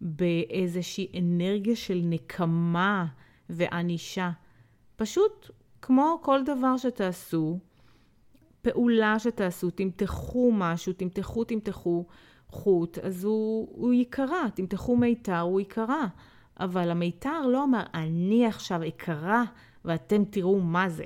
באיזושהי 0.01 1.08
אנרגיה 1.20 1.75
של 1.75 2.01
נקמה 2.03 3.05
וענישה. 3.50 4.31
פשוט 4.96 5.50
כמו 5.81 6.20
כל 6.24 6.43
דבר 6.43 6.77
שתעשו, 6.77 7.60
פעולה 8.62 9.20
שתעשו, 9.20 9.70
תמתחו 9.70 10.51
משהו, 10.53 10.94
תמתחו, 10.94 11.44
תמתחו 11.44 12.06
חוט, 12.48 12.98
אז 12.98 13.24
הוא, 13.24 13.68
הוא 13.72 13.94
ייקרע, 13.94 14.50
תמתחו 14.56 14.98
מיתר, 14.98 15.39
הוא 15.39 15.60
ייקרע. 15.60 16.06
אבל 16.60 16.91
המיתר 16.91 17.48
לא 17.48 17.63
אמר, 17.63 17.84
אני 17.94 18.46
עכשיו 18.46 18.88
אקרע 18.88 19.44
ואתם 19.86 20.25
תראו 20.25 20.60
מה 20.60 20.89
זה. 20.89 21.06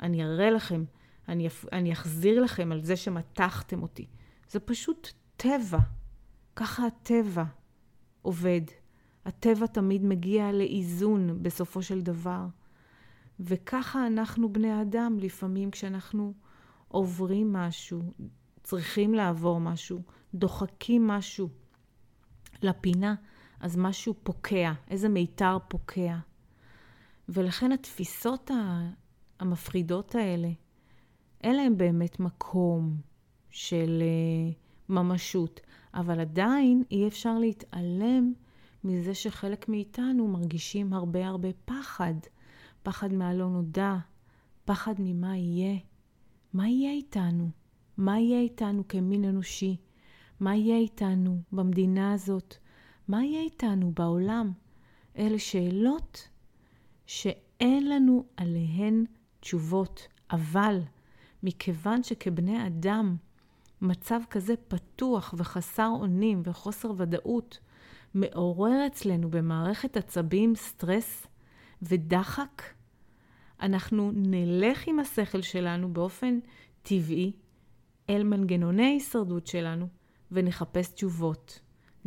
אני 0.00 0.24
אראה 0.24 0.50
לכם, 0.50 0.84
אני, 1.28 1.48
אני 1.72 1.92
אחזיר 1.92 2.42
לכם 2.42 2.72
על 2.72 2.84
זה 2.84 2.96
שמתחתם 2.96 3.82
אותי. 3.82 4.06
זה 4.50 4.60
פשוט 4.60 5.08
טבע. 5.36 5.78
ככה 6.56 6.86
הטבע 6.86 7.44
עובד. 8.22 8.60
הטבע 9.24 9.66
תמיד 9.66 10.04
מגיע 10.04 10.52
לאיזון 10.52 11.42
בסופו 11.42 11.82
של 11.82 12.00
דבר. 12.00 12.46
וככה 13.40 14.06
אנחנו 14.06 14.52
בני 14.52 14.82
אדם 14.82 15.16
לפעמים 15.20 15.70
כשאנחנו 15.70 16.32
עוברים 16.92 17.52
משהו, 17.52 18.02
צריכים 18.62 19.14
לעבור 19.14 19.60
משהו, 19.60 20.02
דוחקים 20.34 21.06
משהו 21.06 21.48
לפינה, 22.62 23.14
אז 23.60 23.76
משהו 23.76 24.14
פוקע, 24.22 24.72
איזה 24.90 25.08
מיתר 25.08 25.58
פוקע. 25.68 26.16
ולכן 27.28 27.72
התפיסות 27.72 28.50
המפחידות 29.40 30.14
האלה, 30.14 30.48
אין 31.40 31.56
להן 31.56 31.76
באמת 31.76 32.20
מקום 32.20 32.96
של 33.50 34.02
אה, 34.02 34.52
ממשות, 34.88 35.60
אבל 35.94 36.20
עדיין 36.20 36.82
אי 36.90 37.08
אפשר 37.08 37.38
להתעלם 37.38 38.32
מזה 38.84 39.14
שחלק 39.14 39.68
מאיתנו 39.68 40.28
מרגישים 40.28 40.92
הרבה 40.92 41.26
הרבה 41.26 41.48
פחד, 41.64 42.14
פחד 42.82 43.12
מהלא 43.12 43.48
נודע, 43.48 43.96
פחד 44.64 44.94
ממה 44.98 45.36
יהיה. 45.36 45.78
מה 46.52 46.68
יהיה 46.68 46.92
איתנו? 46.92 47.50
מה 47.96 48.18
יהיה 48.18 48.40
איתנו 48.40 48.88
כמין 48.88 49.24
אנושי? 49.24 49.76
מה 50.40 50.56
יהיה 50.56 50.76
איתנו 50.76 51.38
במדינה 51.52 52.12
הזאת? 52.12 52.54
מה 53.08 53.24
יהיה 53.24 53.40
איתנו 53.42 53.92
בעולם? 53.96 54.52
אלה 55.18 55.38
שאלות 55.38 56.28
שאין 57.06 57.88
לנו 57.88 58.24
עליהן 58.36 59.04
תשובות, 59.40 60.08
אבל 60.30 60.80
מכיוון 61.42 62.02
שכבני 62.02 62.66
אדם 62.66 63.16
מצב 63.80 64.20
כזה 64.30 64.54
פתוח 64.68 65.34
וחסר 65.36 65.88
אונים 65.88 66.42
וחוסר 66.44 66.92
ודאות 66.96 67.58
מעורר 68.14 68.86
אצלנו 68.86 69.30
במערכת 69.30 69.96
עצבים 69.96 70.54
סטרס 70.54 71.26
ודחק, 71.82 72.62
אנחנו 73.62 74.10
נלך 74.14 74.88
עם 74.88 74.98
השכל 74.98 75.42
שלנו 75.42 75.92
באופן 75.92 76.38
טבעי 76.82 77.32
אל 78.10 78.24
מנגנוני 78.24 78.84
ההישרדות 78.84 79.46
שלנו 79.46 79.88
ונחפש 80.32 80.88
תשובות, 80.88 81.60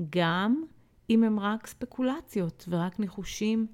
גם 0.09 0.63
אם 1.09 1.23
הם 1.23 1.39
רק 1.39 1.67
ספקולציות 1.67 2.65
ורק 2.69 2.99
ניחושים 2.99 3.67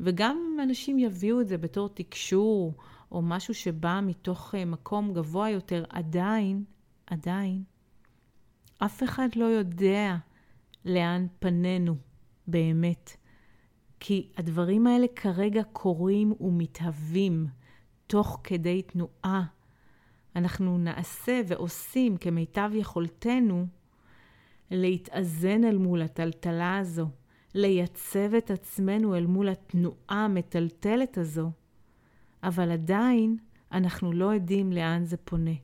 וגם 0.00 0.38
אם 0.46 0.60
אנשים 0.60 0.98
יביאו 0.98 1.40
את 1.40 1.48
זה 1.48 1.58
בתור 1.58 1.88
תקשור, 1.88 2.74
או 3.12 3.22
משהו 3.22 3.54
שבא 3.54 4.00
מתוך 4.02 4.54
אה, 4.54 4.64
מקום 4.64 5.14
גבוה 5.14 5.50
יותר, 5.50 5.84
עדיין, 5.88 6.64
עדיין, 7.06 7.62
אף 8.78 9.02
אחד 9.02 9.28
לא 9.36 9.44
יודע 9.44 10.16
לאן 10.84 11.26
פנינו 11.38 11.96
באמת. 12.46 13.16
כי 14.00 14.28
הדברים 14.36 14.86
האלה 14.86 15.06
כרגע 15.16 15.62
קורים 15.72 16.32
ומתהווים 16.40 17.46
תוך 18.06 18.40
כדי 18.44 18.82
תנועה. 18.82 19.44
אנחנו 20.36 20.78
נעשה 20.78 21.40
ועושים 21.46 22.16
כמיטב 22.16 22.70
יכולתנו 22.74 23.66
להתאזן 24.70 25.64
אל 25.64 25.78
מול 25.78 26.02
הטלטלה 26.02 26.78
הזו, 26.78 27.08
לייצב 27.54 28.34
את 28.34 28.50
עצמנו 28.50 29.16
אל 29.16 29.26
מול 29.26 29.48
התנועה 29.48 30.24
המטלטלת 30.24 31.18
הזו, 31.18 31.50
אבל 32.42 32.70
עדיין 32.70 33.36
אנחנו 33.72 34.12
לא 34.12 34.34
יודעים 34.34 34.72
לאן 34.72 35.04
זה 35.04 35.16
פונה. 35.16 35.54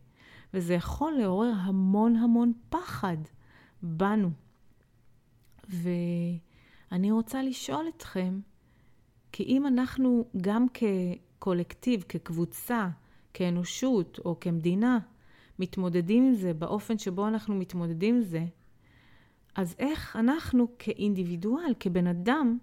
וזה 0.55 0.75
יכול 0.75 1.13
לעורר 1.13 1.53
המון 1.61 2.17
המון 2.17 2.53
פחד 2.69 3.17
בנו. 3.83 4.31
ואני 6.91 7.11
רוצה 7.11 7.43
לשאול 7.43 7.89
אתכם, 7.97 8.41
כי 9.33 9.43
אם 9.43 9.67
אנחנו 9.67 10.25
גם 10.41 10.67
כקולקטיב, 10.69 12.03
כקבוצה, 12.09 12.89
כאנושות 13.35 14.21
או 14.25 14.41
כמדינה, 14.41 14.99
מתמודדים 15.59 16.25
עם 16.25 16.35
זה 16.35 16.55
באופן 16.55 16.99
שבו 16.99 17.29
אנחנו 17.29 17.55
מתמודדים 17.55 18.15
עם 18.15 18.23
זה, 18.23 18.45
אז 19.55 19.75
איך 19.79 20.17
אנחנו 20.17 20.67
כאינדיבידואל, 20.79 21.75
כבן 21.81 22.07
אדם, 22.07 22.59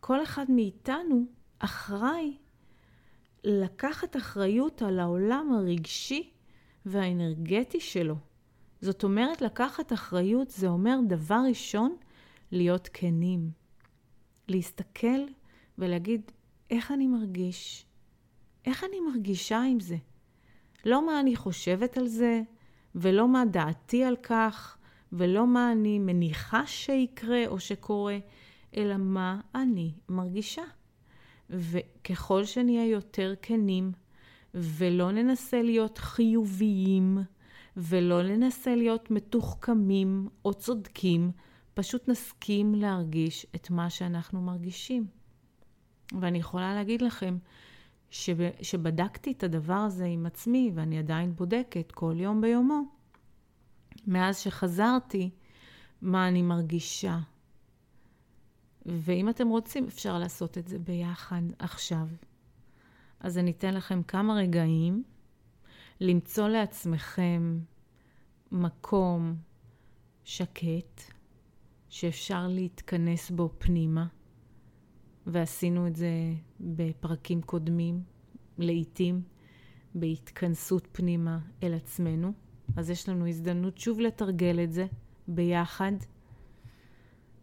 כל 0.00 0.22
אחד 0.22 0.46
מאיתנו 0.48 1.24
אחראי 1.58 2.36
לקחת 3.44 4.16
אחריות 4.16 4.82
על 4.82 4.98
העולם 4.98 5.52
הרגשי 5.52 6.30
והאנרגטי 6.86 7.80
שלו. 7.80 8.16
זאת 8.80 9.04
אומרת, 9.04 9.42
לקחת 9.42 9.92
אחריות 9.92 10.50
זה 10.50 10.68
אומר 10.68 10.98
דבר 11.08 11.40
ראשון, 11.48 11.96
להיות 12.52 12.88
כנים. 12.92 13.50
להסתכל 14.48 15.20
ולהגיד, 15.78 16.30
איך 16.70 16.92
אני 16.92 17.06
מרגיש? 17.06 17.86
איך 18.66 18.84
אני 18.84 19.00
מרגישה 19.00 19.62
עם 19.62 19.80
זה? 19.80 19.96
לא 20.84 21.06
מה 21.06 21.20
אני 21.20 21.36
חושבת 21.36 21.96
על 21.96 22.06
זה, 22.06 22.42
ולא 22.94 23.28
מה 23.28 23.44
דעתי 23.44 24.04
על 24.04 24.16
כך, 24.16 24.78
ולא 25.12 25.46
מה 25.46 25.72
אני 25.72 25.98
מניחה 25.98 26.66
שיקרה 26.66 27.46
או 27.46 27.60
שקורה, 27.60 28.18
אלא 28.76 28.96
מה 28.96 29.40
אני 29.54 29.92
מרגישה. 30.08 30.62
וככל 31.50 32.44
שנהיה 32.44 32.86
יותר 32.86 33.34
כנים, 33.42 33.92
ולא 34.54 35.12
ננסה 35.12 35.62
להיות 35.62 35.98
חיוביים, 35.98 37.18
ולא 37.76 38.22
ננסה 38.22 38.74
להיות 38.74 39.10
מתוחכמים 39.10 40.28
או 40.44 40.54
צודקים, 40.54 41.30
פשוט 41.80 42.08
נסכים 42.08 42.74
להרגיש 42.74 43.46
את 43.54 43.70
מה 43.70 43.90
שאנחנו 43.90 44.40
מרגישים. 44.42 45.06
ואני 46.20 46.38
יכולה 46.38 46.74
להגיד 46.74 47.02
לכם 47.02 47.38
שב, 48.10 48.36
שבדקתי 48.62 49.32
את 49.32 49.42
הדבר 49.42 49.74
הזה 49.74 50.04
עם 50.04 50.26
עצמי, 50.26 50.72
ואני 50.74 50.98
עדיין 50.98 51.36
בודקת 51.36 51.92
כל 51.92 52.14
יום 52.16 52.40
ביומו, 52.40 52.80
מאז 54.06 54.38
שחזרתי, 54.38 55.30
מה 56.02 56.28
אני 56.28 56.42
מרגישה. 56.42 57.18
ואם 58.86 59.28
אתם 59.28 59.48
רוצים, 59.48 59.84
אפשר 59.86 60.18
לעשות 60.18 60.58
את 60.58 60.68
זה 60.68 60.78
ביחד 60.78 61.42
עכשיו. 61.58 62.08
אז 63.20 63.38
אני 63.38 63.50
אתן 63.50 63.74
לכם 63.74 64.02
כמה 64.02 64.34
רגעים 64.34 65.02
למצוא 66.00 66.48
לעצמכם 66.48 67.60
מקום 68.52 69.36
שקט 70.24 71.19
שאפשר 71.90 72.48
להתכנס 72.48 73.30
בו 73.30 73.50
פנימה, 73.58 74.06
ועשינו 75.26 75.86
את 75.86 75.96
זה 75.96 76.10
בפרקים 76.60 77.42
קודמים, 77.42 78.02
לעתים 78.58 79.22
בהתכנסות 79.94 80.88
פנימה 80.92 81.38
אל 81.62 81.74
עצמנו. 81.74 82.32
אז 82.76 82.90
יש 82.90 83.08
לנו 83.08 83.28
הזדמנות 83.28 83.78
שוב 83.78 84.00
לתרגל 84.00 84.60
את 84.64 84.72
זה 84.72 84.86
ביחד. 85.28 85.92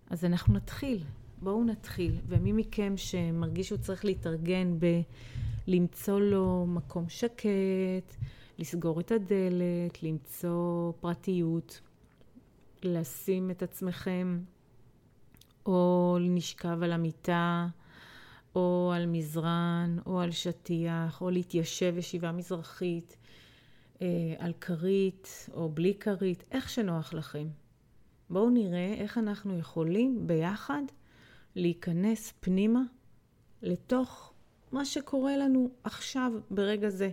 אז 0.09 0.25
אנחנו 0.25 0.53
נתחיל, 0.53 1.03
בואו 1.41 1.63
נתחיל. 1.63 2.15
ומי 2.27 2.51
מכם 2.51 2.93
שמרגיש 2.97 3.67
שהוא 3.67 3.79
צריך 3.79 4.05
להתארגן 4.05 4.77
בלמצוא 5.67 6.19
לו 6.19 6.65
מקום 6.67 7.09
שקט, 7.09 8.15
לסגור 8.57 8.99
את 8.99 9.11
הדלת, 9.11 10.03
למצוא 10.03 10.93
פרטיות, 10.99 11.81
לשים 12.83 13.51
את 13.51 13.63
עצמכם 13.63 14.39
או 15.65 16.17
נשכב 16.19 16.83
על 16.83 16.91
המיטה, 16.91 17.67
או 18.55 18.91
על 18.95 19.05
מזרן, 19.05 19.97
או 20.05 20.19
על 20.19 20.31
שטיח, 20.31 21.21
או 21.21 21.29
להתיישב 21.29 21.97
ישיבה 21.97 22.31
מזרחית, 22.31 23.17
אה, 24.01 24.07
על 24.39 24.53
כרית 24.61 25.49
או 25.53 25.69
בלי 25.69 25.93
כרית, 25.99 26.43
איך 26.51 26.69
שנוח 26.69 27.13
לכם. 27.13 27.47
בואו 28.29 28.49
נראה 28.49 28.93
איך 28.93 29.17
אנחנו 29.17 29.57
יכולים 29.57 30.27
ביחד 30.27 30.81
להיכנס 31.55 32.33
פנימה 32.39 32.81
לתוך 33.61 34.33
מה 34.71 34.85
שקורה 34.85 35.37
לנו 35.37 35.69
עכשיו, 35.83 36.31
ברגע 36.51 36.89
זה, 36.89 37.09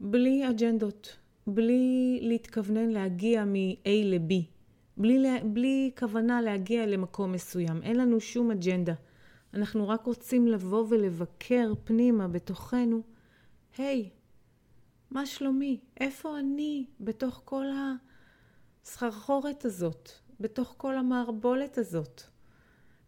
בלי 0.00 0.50
אג'נדות, 0.50 1.16
בלי 1.46 2.18
להתכוונן 2.22 2.88
להגיע 2.88 3.44
מ-A 3.44 3.88
ל-B, 4.04 4.57
בלי, 4.98 5.28
בלי 5.44 5.90
כוונה 5.98 6.40
להגיע 6.40 6.86
למקום 6.86 7.32
מסוים. 7.32 7.82
אין 7.82 7.96
לנו 7.96 8.20
שום 8.20 8.50
אג'נדה. 8.50 8.94
אנחנו 9.54 9.88
רק 9.88 10.06
רוצים 10.06 10.46
לבוא 10.46 10.86
ולבקר 10.88 11.72
פנימה 11.84 12.28
בתוכנו, 12.28 13.02
היי, 13.78 14.08
hey, 14.10 14.18
מה 15.10 15.26
שלומי? 15.26 15.80
איפה 16.00 16.38
אני 16.38 16.86
בתוך 17.00 17.42
כל 17.44 17.64
הסחרחורת 18.84 19.64
הזאת? 19.64 20.10
בתוך 20.40 20.74
כל 20.76 20.96
המערבולת 20.96 21.78
הזאת? 21.78 22.22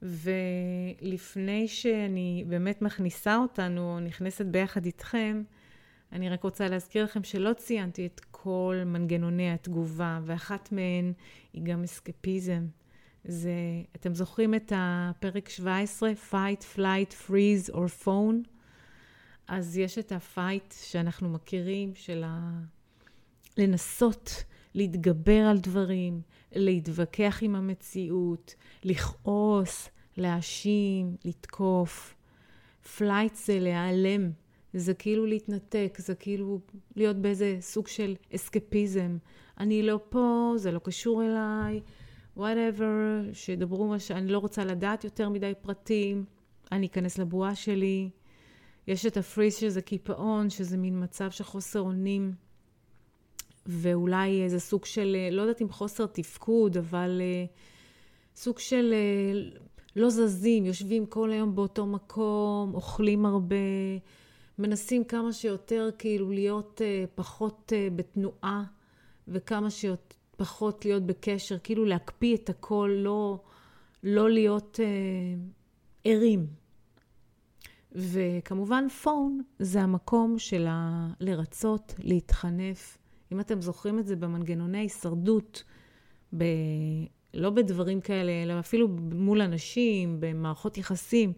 ולפני 0.03 1.68
שאני 1.68 2.44
באמת 2.48 2.83
מכניסה 2.83 3.37
אותנו, 3.37 3.94
או 3.94 4.00
נכנסת 4.00 4.46
ביחד 4.46 4.85
איתכם, 4.85 5.42
אני 6.12 6.29
רק 6.29 6.42
רוצה 6.42 6.68
להזכיר 6.68 7.05
לכם 7.05 7.24
שלא 7.24 7.53
ציינתי 7.53 8.07
את 8.07 8.20
כל 8.42 8.83
מנגנוני 8.87 9.50
התגובה, 9.50 10.20
ואחת 10.24 10.72
מהן 10.72 11.12
היא 11.53 11.62
גם 11.62 11.83
אסקפיזם. 11.83 12.66
זה, 13.24 13.53
אתם 13.96 14.14
זוכרים 14.14 14.55
את 14.55 14.72
הפרק 14.76 15.48
17, 15.48 16.12
Fight, 16.31 16.76
Flight, 16.76 17.29
Freeze 17.29 17.72
or 17.72 18.05
Phone? 18.05 18.48
אז 19.48 19.79
יש 19.79 19.98
את 19.98 20.12
ה 20.12 20.23
fight 20.23 20.75
שאנחנו 20.83 21.29
מכירים, 21.29 21.94
של 21.94 22.22
ה... 22.26 22.61
לנסות 23.57 24.44
להתגבר 24.74 25.40
על 25.40 25.59
דברים, 25.59 26.20
להתווכח 26.53 27.38
עם 27.42 27.55
המציאות, 27.55 28.55
לכעוס, 28.85 29.88
להאשים, 30.16 31.16
לתקוף. 31.24 32.14
flight 32.97 33.35
זה 33.35 33.61
להיעלם, 33.61 34.31
זה 34.75 34.95
כאילו 34.95 35.27
להתנתק, 35.27 35.97
זה 35.99 36.15
כאילו 36.15 36.61
להיות 36.97 37.17
באיזה 37.17 37.57
סוג 37.61 37.89
של 37.89 38.15
אסקפיזם. 38.35 39.19
אני 39.61 39.83
לא 39.83 40.01
פה, 40.09 40.53
זה 40.57 40.73
לא 40.73 40.79
קשור 40.79 41.23
אליי, 41.23 41.81
whatever, 42.37 43.33
שידברו 43.33 43.89
מה 43.89 43.99
ש... 43.99 44.11
אני 44.11 44.33
לא 44.33 44.39
רוצה 44.39 44.65
לדעת 44.65 45.05
יותר 45.05 45.29
מדי 45.29 45.53
פרטים, 45.63 46.25
אני 46.73 46.87
אכנס 46.87 47.19
לבועה 47.19 47.55
שלי. 47.55 48.11
יש 48.87 49.07
את 49.07 49.17
הפריז 49.17 49.55
שזה 49.55 49.83
קיפאון, 49.83 50.51
שזה 50.51 50.77
מין 50.77 51.03
מצב 51.03 51.31
של 51.31 51.45
חוסר 51.45 51.81
אונים, 51.81 52.33
ואולי 53.67 54.43
איזה 54.43 54.61
סוג 54.61 54.85
של, 54.85 55.17
לא 55.33 55.43
יודעת 55.43 55.63
אם 55.63 55.69
חוסר 55.69 56.07
תפקוד, 56.07 56.77
אבל 56.77 57.21
אה, 57.21 57.45
סוג 58.37 58.59
של 58.59 58.93
אה, 58.93 59.61
לא 59.97 60.11
זזים, 60.11 60.67
יושבים 60.67 61.07
כל 61.07 61.31
היום 61.31 61.55
באותו 61.55 61.87
מקום, 61.87 62.75
אוכלים 62.75 63.27
הרבה, 63.27 63.57
מנסים 64.61 65.05
כמה 65.05 65.33
שיותר 65.33 65.90
כאילו 65.99 66.31
להיות 66.31 66.81
uh, 66.81 67.09
פחות 67.14 67.73
uh, 67.73 67.94
בתנועה 67.94 68.64
וכמה 69.29 69.70
שיותר 69.70 70.16
פחות 70.37 70.85
להיות 70.85 71.03
בקשר, 71.03 71.59
כאילו 71.59 71.85
להקפיא 71.85 72.37
את 72.37 72.49
הכל, 72.51 72.90
לא, 72.96 73.40
לא 74.03 74.31
להיות 74.31 74.81
uh, 74.83 75.38
ערים. 76.05 76.46
וכמובן 77.92 78.88
פון 78.88 79.42
זה 79.59 79.81
המקום 79.83 80.38
של 80.38 80.66
ה... 80.68 81.09
לרצות, 81.20 81.94
להתחנף. 81.99 82.99
אם 83.33 83.40
אתם 83.40 83.61
זוכרים 83.61 83.99
את 83.99 84.07
זה 84.07 84.16
במנגנוני 84.16 84.79
הישרדות, 84.79 85.64
ב... 86.37 86.44
לא 87.35 87.51
בדברים 87.51 88.01
כאלה, 88.01 88.33
אלא 88.42 88.61
אפילו 88.61 88.88
מול 89.14 89.40
אנשים, 89.40 90.16
במערכות 90.20 90.79
יחסים, 90.79 91.33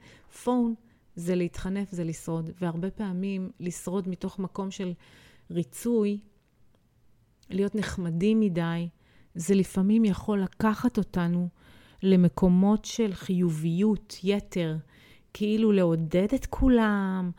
פון 0.45 0.75
זה 1.17 1.35
להתחנף, 1.35 1.91
זה 1.91 2.05
לשרוד. 2.05 2.51
והרבה 2.61 2.91
פעמים 2.91 3.51
לשרוד 3.61 4.09
מתוך 4.09 4.39
מקום 4.39 4.71
של 4.71 4.93
ריצוי, 5.51 6.19
להיות 7.51 7.75
נחמדים 7.75 8.41
מדי, 8.41 8.89
זה 9.35 9.55
לפעמים 9.55 10.05
יכול 10.05 10.43
לקחת 10.43 10.99
אותנו 10.99 11.49
למקומות 12.03 12.85
של 12.85 13.15
חיוביות 13.15 14.17
יתר, 14.25 14.77
כאילו 15.35 15.73
לעודד 15.73 16.35
את 16.35 16.47
כולם, 16.47 17.31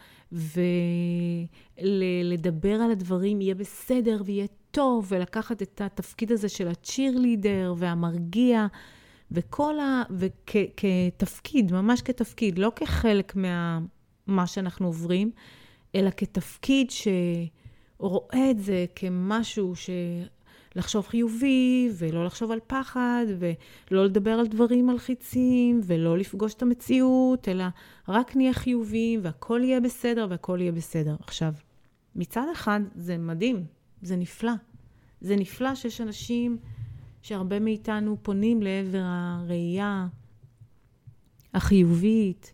ולדבר 1.82 2.74
על 2.74 2.92
הדברים 2.92 3.42
יהיה 3.42 3.56
בסדר 3.56 4.22
ויהיה 4.26 4.48
טוב, 4.72 5.06
ולקחת 5.10 5.62
את 5.62 5.82
התפקיד 5.82 6.32
הזה 6.32 6.50
של 6.50 6.68
הצ'ירלידר 6.68 7.74
והמרגיע, 7.78 8.68
וכל 9.34 9.80
ה... 9.80 10.04
וכתפקיד, 10.12 11.72
ממש 11.72 12.02
כתפקיד, 12.02 12.60
לא 12.60 12.72
כחלק 12.76 13.34
מה 14.28 14.48
שאנחנו 14.48 14.88
עוברים, 14.88 15.32
אלא 15.96 16.10
כתפקיד 16.18 16.92
שרואה 16.92 18.52
את 18.52 18.60
זה 18.60 18.86
כמשהו 18.96 19.76
ש... 19.76 19.90
לחשוב 20.76 21.08
חיובי, 21.08 21.90
ולא 21.98 22.26
לחשוב 22.26 22.52
על 22.52 22.60
פחד, 22.68 23.26
ולא 23.40 24.06
לדבר 24.06 24.32
על 24.32 24.48
דברים 24.48 24.88
מלחיצים, 24.88 25.82
ולא 25.84 26.18
לפגוש 26.18 26.54
את 26.54 26.62
המציאות, 26.62 27.50
אלא 27.50 27.66
רק 28.08 28.36
נהיה 28.36 28.54
חיוביים, 28.54 29.20
והכל 29.24 29.62
יהיה 29.64 29.80
בסדר, 29.80 30.28
והכל 30.30 30.58
יהיה 30.62 30.72
בסדר. 30.72 31.16
עכשיו, 31.20 31.54
מצד 32.16 32.46
אחד 32.54 32.80
זה 32.96 33.18
מדהים, 33.18 33.66
זה 34.02 34.16
נפלא. 34.16 34.52
זה 35.22 35.36
נפלא 35.36 35.76
שיש 35.76 36.02
אנשים 36.02 36.58
שהרבה 37.24 37.60
מאיתנו 37.60 38.18
פונים 38.22 38.62
לעבר 38.62 39.02
הראייה 39.04 40.08
החיובית, 41.54 42.54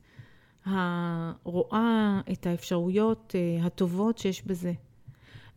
הרואה 0.66 2.22
את 2.32 2.48
האפשרויות 2.48 3.36
אה, 3.36 3.66
הטובות 3.66 4.18
שיש 4.18 4.44
בזה. 4.46 4.74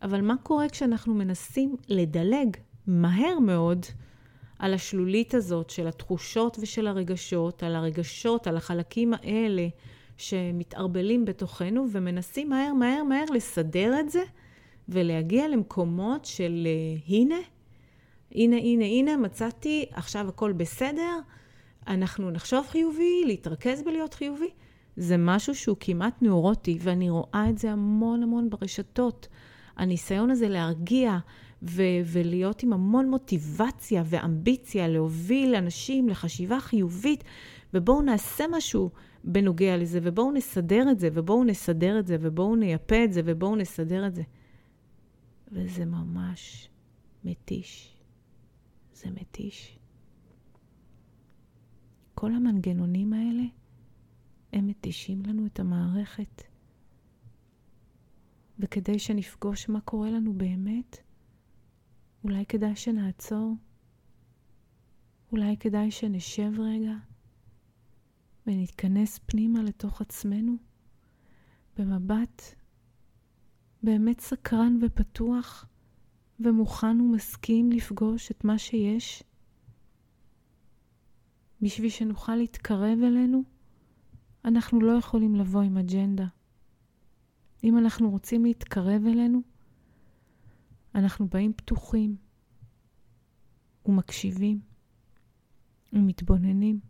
אבל 0.03 0.21
מה 0.21 0.37
קורה 0.43 0.69
כשאנחנו 0.69 1.15
מנסים 1.15 1.77
לדלג 1.89 2.57
מהר 2.87 3.39
מאוד 3.39 3.87
על 4.59 4.75
השלולית 4.75 5.35
הזאת 5.35 5.71
של 5.71 5.89
התחושות 5.89 6.59
ושל 6.61 6.87
הרגשות, 6.87 7.63
על 7.63 7.77
הרגשות, 7.77 8.47
על 8.47 8.57
החלקים 8.57 9.15
האלה 9.15 9.69
שמתערבלים 10.17 11.25
בתוכנו, 11.25 11.87
ומנסים 11.93 12.49
מהר 12.49 12.73
מהר 12.73 13.05
מהר 13.05 13.25
לסדר 13.35 14.01
את 14.01 14.11
זה 14.11 14.23
ולהגיע 14.89 15.49
למקומות 15.49 16.25
של 16.25 16.67
uh, 16.67 17.13
הנה, 17.13 17.37
הנה, 18.35 18.57
הנה, 18.57 18.85
הנה, 18.85 19.17
מצאתי, 19.17 19.87
עכשיו 19.93 20.29
הכל 20.29 20.53
בסדר, 20.53 21.19
אנחנו 21.87 22.31
נחשוב 22.31 22.67
חיובי, 22.67 23.23
להתרכז 23.27 23.83
בלהיות 23.83 24.15
חיובי. 24.15 24.51
זה 24.97 25.17
משהו 25.19 25.55
שהוא 25.55 25.77
כמעט 25.81 26.23
נאורוטי, 26.23 26.79
ואני 26.81 27.11
רואה 27.11 27.47
את 27.51 27.59
זה 27.59 27.73
המון 27.73 28.23
המון 28.23 28.51
ברשתות. 28.51 29.29
הניסיון 29.77 30.31
הזה 30.31 30.49
להרגיע 30.49 31.19
ו- 31.63 32.03
ולהיות 32.07 32.63
עם 32.63 32.73
המון 32.73 33.11
מוטיבציה 33.11 34.03
ואמביציה 34.07 34.89
להוביל 34.89 35.55
אנשים 35.55 36.09
לחשיבה 36.09 36.61
חיובית, 36.61 37.25
ובואו 37.75 38.03
נעשה 38.03 38.45
משהו 38.51 38.91
בנוגע 39.25 39.77
לזה, 39.77 39.99
ובואו 40.03 40.33
נסדר 40.33 40.91
את 40.91 40.99
זה, 40.99 41.09
ובואו 41.13 41.45
נסדר 41.45 41.99
את 41.99 42.07
זה, 42.07 42.17
ובואו 42.21 42.57
נייפה 42.57 43.05
את 43.05 43.13
זה, 43.13 43.21
ובואו 43.25 43.57
נסדר 43.57 44.07
את 44.07 44.15
זה. 44.15 44.23
וזה 45.53 45.85
ממש 45.85 46.69
מתיש. 47.25 47.92
זה 49.03 49.11
מתיש. 49.11 49.79
כל 52.15 52.35
המנגנונים 52.35 53.13
האלה, 53.13 53.43
הם 54.53 54.67
מתישים 54.67 55.23
לנו 55.27 55.47
את 55.47 55.61
המערכת. 55.61 56.43
וכדי 58.59 58.99
שנפגוש 58.99 59.69
מה 59.69 59.81
קורה 59.81 60.11
לנו 60.11 60.33
באמת, 60.33 60.97
אולי 62.25 62.47
כדאי 62.47 62.77
שנעצור, 62.77 63.55
אולי 65.33 65.57
כדאי 65.57 65.91
שנשב 65.91 66.53
רגע 66.59 66.95
ונתכנס 68.47 69.19
פנימה 69.27 69.63
לתוך 69.63 70.01
עצמנו 70.01 70.57
במבט 71.79 72.43
באמת 73.83 74.21
סקרן 74.21 74.79
ופתוח 74.83 75.67
ומוכן 76.45 77.01
ומסכים 77.01 77.73
לפגוש 77.73 78.31
את 78.31 78.45
מה 78.45 78.59
שיש? 78.59 79.23
בשביל 81.63 81.91
שנוכל 81.91 82.37
להתקרב 82.37 82.99
אלינו, 83.03 83.43
אנחנו 84.45 84.81
לא 84.81 84.93
יכולים 84.93 85.35
לבוא 85.35 85.63
עם 85.63 85.77
אג'נדה. 85.77 86.27
אם 87.65 87.79
אנחנו 87.79 88.11
רוצים 88.11 88.45
להתקרב 88.45 89.03
אלינו, 89.07 89.43
אנחנו 90.95 91.29
באים 91.29 91.53
פתוחים 91.53 92.17
ומקשיבים 93.87 94.61
ומתבוננים 95.93 96.81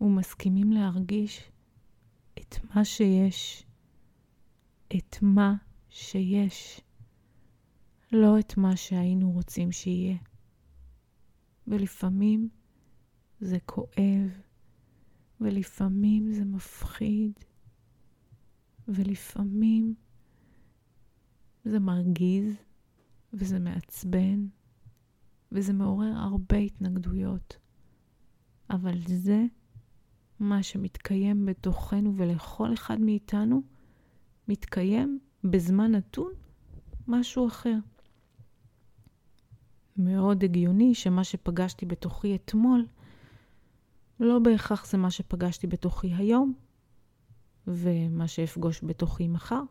ומסכימים 0.00 0.72
להרגיש 0.72 1.50
את 2.38 2.54
מה 2.64 2.84
שיש, 2.84 3.66
את 4.96 5.16
מה 5.22 5.54
שיש, 5.90 6.80
לא 8.12 8.38
את 8.38 8.56
מה 8.56 8.76
שהיינו 8.76 9.30
רוצים 9.30 9.72
שיהיה. 9.72 10.16
ולפעמים 11.66 12.48
זה 13.40 13.58
כואב, 13.66 14.40
ולפעמים 15.40 16.32
זה 16.32 16.44
מפחיד, 16.44 17.32
ולפעמים 18.88 19.94
זה 21.64 21.78
מרגיז 21.78 22.54
וזה 23.32 23.58
מעצבן 23.58 24.46
וזה 25.52 25.72
מעורר 25.72 26.12
הרבה 26.16 26.56
התנגדויות. 26.56 27.56
אבל 28.70 28.98
זה 29.06 29.44
מה 30.40 30.62
שמתקיים 30.62 31.46
בתוכנו 31.46 32.16
ולכל 32.16 32.74
אחד 32.74 33.00
מאיתנו 33.00 33.62
מתקיים 34.48 35.18
בזמן 35.44 35.90
נתון 35.94 36.32
משהו 37.08 37.48
אחר. 37.48 37.78
מאוד 39.98 40.44
הגיוני 40.44 40.94
שמה 40.94 41.24
שפגשתי 41.24 41.86
בתוכי 41.86 42.34
אתמול 42.34 42.86
לא 44.20 44.38
בהכרח 44.38 44.86
זה 44.86 44.98
מה 44.98 45.10
שפגשתי 45.10 45.66
בתוכי 45.66 46.14
היום, 46.14 46.54
ומה 47.66 48.28
שאפגוש 48.28 48.84
בתוכי 48.84 49.28
מחר. 49.28 49.62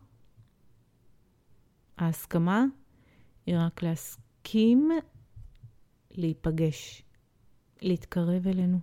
ההסכמה 1.98 2.64
היא 3.46 3.56
רק 3.58 3.82
להסכים 3.82 4.90
להיפגש, 6.10 7.02
להתקרב 7.82 8.46
אלינו, 8.46 8.80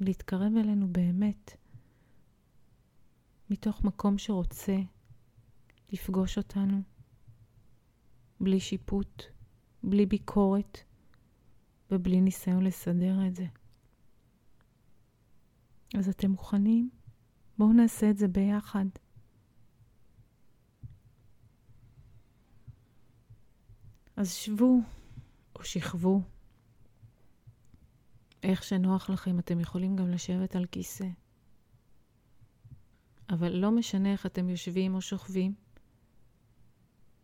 להתקרב 0.00 0.52
אלינו 0.56 0.88
באמת, 0.92 1.56
מתוך 3.50 3.84
מקום 3.84 4.18
שרוצה 4.18 4.76
לפגוש 5.92 6.38
אותנו, 6.38 6.82
בלי 8.40 8.60
שיפוט, 8.60 9.22
בלי 9.82 10.06
ביקורת 10.06 10.78
ובלי 11.90 12.20
ניסיון 12.20 12.64
לסדר 12.64 13.26
את 13.26 13.36
זה. 13.36 13.46
אז 15.98 16.08
אתם 16.08 16.30
מוכנים? 16.30 16.90
בואו 17.58 17.72
נעשה 17.72 18.10
את 18.10 18.18
זה 18.18 18.28
ביחד. 18.28 18.86
אז 24.16 24.32
שבו 24.32 24.78
או 25.56 25.64
שכבו. 25.64 26.22
איך 28.42 28.62
שנוח 28.62 29.10
לכם, 29.10 29.38
אתם 29.38 29.60
יכולים 29.60 29.96
גם 29.96 30.08
לשבת 30.08 30.56
על 30.56 30.66
כיסא. 30.66 31.08
אבל 33.30 33.52
לא 33.52 33.70
משנה 33.70 34.12
איך 34.12 34.26
אתם 34.26 34.48
יושבים 34.48 34.94
או 34.94 35.00
שוכבים, 35.00 35.54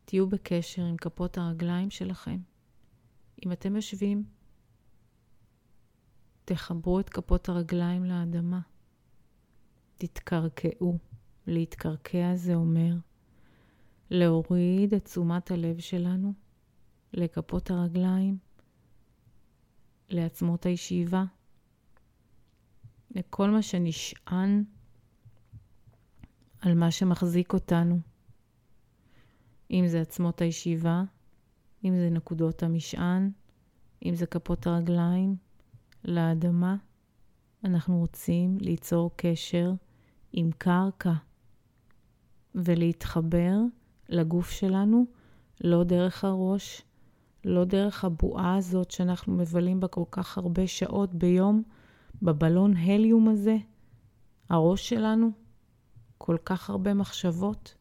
תהיו 0.04 0.28
בקשר 0.28 0.82
עם 0.82 0.96
כפות 0.96 1.38
הרגליים 1.38 1.90
שלכם. 1.90 2.38
אם 3.46 3.52
אתם 3.52 3.76
יושבים, 3.76 4.24
תחברו 6.44 7.00
את 7.00 7.08
כפות 7.08 7.48
הרגליים 7.48 8.04
לאדמה. 8.04 8.60
תתקרקעו. 9.96 10.98
להתקרקע 11.46 12.36
זה 12.36 12.54
אומר 12.54 12.94
להוריד 14.10 14.94
את 14.94 15.04
תשומת 15.04 15.50
הלב 15.50 15.78
שלנו 15.78 16.32
לכפות 17.12 17.70
הרגליים, 17.70 18.38
לעצמות 20.08 20.66
הישיבה, 20.66 21.24
לכל 23.10 23.50
מה 23.50 23.62
שנשען 23.62 24.64
על 26.60 26.74
מה 26.74 26.90
שמחזיק 26.90 27.52
אותנו. 27.52 28.13
אם 29.74 29.86
זה 29.86 30.00
עצמות 30.00 30.40
הישיבה, 30.40 31.02
אם 31.84 31.96
זה 31.96 32.10
נקודות 32.10 32.62
המשען, 32.62 33.30
אם 34.04 34.14
זה 34.14 34.26
כפות 34.26 34.66
הרגליים, 34.66 35.36
לאדמה, 36.04 36.76
אנחנו 37.64 37.98
רוצים 37.98 38.58
ליצור 38.60 39.10
קשר 39.16 39.72
עם 40.32 40.50
קרקע 40.58 41.12
ולהתחבר 42.54 43.56
לגוף 44.08 44.50
שלנו, 44.50 45.06
לא 45.60 45.84
דרך 45.84 46.24
הראש, 46.24 46.82
לא 47.44 47.64
דרך 47.64 48.04
הבועה 48.04 48.56
הזאת 48.56 48.90
שאנחנו 48.90 49.34
מבלים 49.34 49.80
בה 49.80 49.88
כל 49.88 50.04
כך 50.10 50.38
הרבה 50.38 50.66
שעות 50.66 51.14
ביום, 51.14 51.62
בבלון 52.22 52.76
הליום 52.76 53.28
הזה, 53.28 53.56
הראש 54.48 54.88
שלנו, 54.88 55.30
כל 56.18 56.36
כך 56.44 56.70
הרבה 56.70 56.94
מחשבות. 56.94 57.74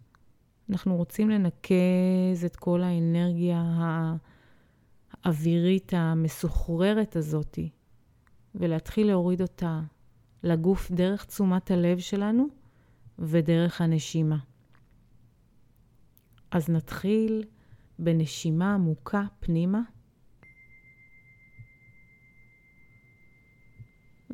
אנחנו 0.73 0.95
רוצים 0.95 1.29
לנקז 1.29 2.45
את 2.45 2.55
כל 2.55 2.83
האנרגיה 2.83 3.63
האווירית 5.23 5.93
המסוחררת 5.93 7.15
הזאתי, 7.15 7.69
ולהתחיל 8.55 9.07
להוריד 9.07 9.41
אותה 9.41 9.81
לגוף 10.43 10.91
דרך 10.91 11.25
תשומת 11.25 11.71
הלב 11.71 11.99
שלנו 11.99 12.47
ודרך 13.19 13.81
הנשימה. 13.81 14.37
אז 16.51 16.69
נתחיל 16.69 17.43
בנשימה 17.99 18.73
עמוקה 18.73 19.23
פנימה. 19.39 19.81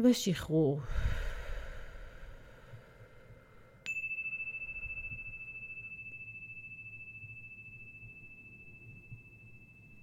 ושחרור. 0.04 0.82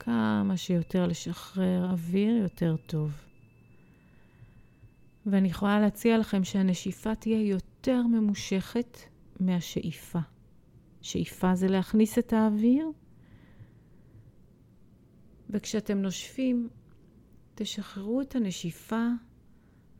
כמה 0.07 0.57
שיותר 0.57 1.07
לשחרר 1.07 1.91
אוויר, 1.91 2.37
יותר 2.37 2.77
טוב. 2.87 3.13
ואני 5.27 5.49
יכולה 5.49 5.81
להציע 5.81 6.19
לכם 6.19 6.45
שהנשיפה 6.45 7.15
תהיה 7.15 7.49
יותר 7.49 8.03
ממושכת 8.03 8.99
מהשאיפה. 9.41 10.19
שאיפה 11.01 11.55
זה 11.55 11.69
להכניס 11.69 12.19
את 12.19 12.33
האוויר, 12.33 12.91
וכשאתם 15.51 15.99
נושפים, 15.99 16.69
תשחררו 17.55 18.21
את 18.21 18.37
הנשיפה 18.37 19.09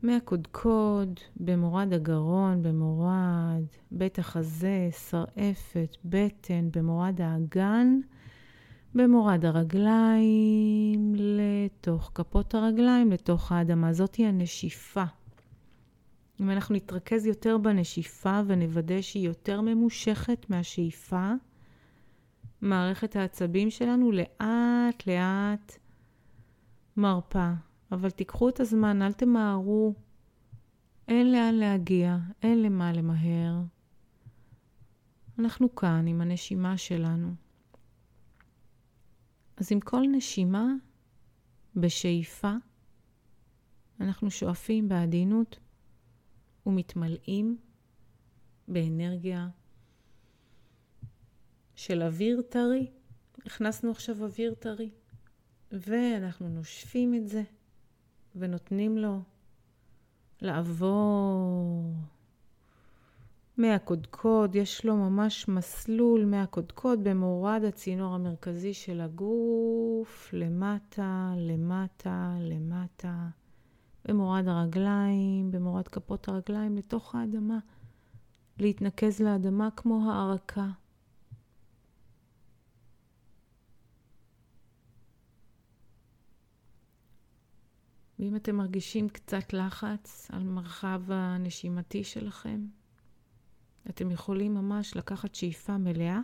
מהקודקוד, 0.03 1.19
במורד 1.35 1.93
הגרון, 1.93 2.63
במורד 2.63 3.63
בית 3.91 4.19
החזה, 4.19 4.89
שרעפת, 5.09 5.97
בטן, 6.05 6.69
במורד 6.71 7.21
האגן, 7.21 7.99
במורד 8.95 9.45
הרגליים, 9.45 11.15
לתוך 11.15 12.11
כפות 12.15 12.53
הרגליים, 12.53 13.11
לתוך 13.11 13.51
האדמה. 13.51 13.93
זאתי 13.93 14.25
הנשיפה. 14.25 15.03
אם 16.41 16.49
אנחנו 16.49 16.75
נתרכז 16.75 17.25
יותר 17.25 17.57
בנשיפה 17.57 18.41
ונוודא 18.47 19.01
שהיא 19.01 19.27
יותר 19.27 19.61
ממושכת 19.61 20.49
מהשאיפה, 20.49 21.31
מערכת 22.61 23.15
העצבים 23.15 23.69
שלנו 23.69 24.11
לאט 24.11 25.07
לאט 25.07 25.77
מרפה. 26.97 27.51
אבל 27.91 28.09
תיקחו 28.09 28.49
את 28.49 28.59
הזמן, 28.59 29.01
אל 29.01 29.13
תמהרו. 29.13 29.93
אין 31.07 31.31
לאן 31.31 31.55
להגיע, 31.55 32.17
אין 32.43 32.61
למה 32.61 32.93
למהר. 32.93 33.61
אנחנו 35.39 35.75
כאן 35.75 36.07
עם 36.07 36.21
הנשימה 36.21 36.77
שלנו. 36.77 37.46
אז 39.57 39.71
עם 39.71 39.79
כל 39.79 40.01
נשימה, 40.11 40.65
בשאיפה, 41.75 42.53
אנחנו 43.99 44.31
שואפים 44.31 44.89
בעדינות 44.89 45.59
ומתמלאים 46.65 47.57
באנרגיה 48.67 49.49
של 51.75 52.03
אוויר 52.03 52.41
טרי. 52.41 52.91
הכנסנו 53.45 53.91
עכשיו 53.91 54.23
אוויר 54.23 54.53
טרי, 54.53 54.89
ואנחנו 55.71 56.49
נושפים 56.49 57.13
את 57.15 57.27
זה 57.27 57.43
ונותנים 58.35 58.97
לו 58.97 59.21
לעבור 60.41 61.93
מהקודקוד, 63.57 64.55
יש 64.55 64.85
לו 64.85 64.95
ממש 64.95 65.47
מסלול 65.47 66.25
מהקודקוד 66.25 67.03
במורד 67.03 67.61
הצינור 67.67 68.15
המרכזי 68.15 68.73
של 68.73 69.01
הגוף, 69.01 70.29
למטה, 70.33 71.33
למטה, 71.37 72.35
למטה, 72.39 73.27
במורד 74.05 74.47
הרגליים, 74.47 75.51
במורד 75.51 75.87
כפות 75.87 76.27
הרגליים, 76.27 76.77
לתוך 76.77 77.15
האדמה, 77.15 77.59
להתנקז 78.59 79.21
לאדמה 79.21 79.69
כמו 79.75 80.11
הערקה. 80.11 80.69
ואם 88.19 88.35
אתם 88.35 88.55
מרגישים 88.55 89.09
קצת 89.09 89.53
לחץ 89.53 90.31
על 90.31 90.43
מרחב 90.43 91.01
הנשימתי 91.07 92.03
שלכם, 92.03 92.65
אתם 93.89 94.11
יכולים 94.11 94.53
ממש 94.53 94.95
לקחת 94.95 95.35
שאיפה 95.35 95.77
מלאה 95.77 96.19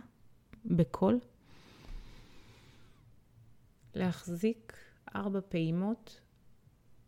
בקול, 0.64 1.20
להחזיק 3.94 4.76
ארבע 5.14 5.40
פעימות 5.48 6.20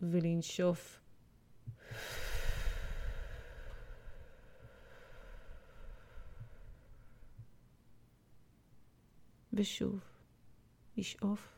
ולנשוף. 0.00 1.00
ושוב, 9.52 10.00
לשאוף. 10.96 11.52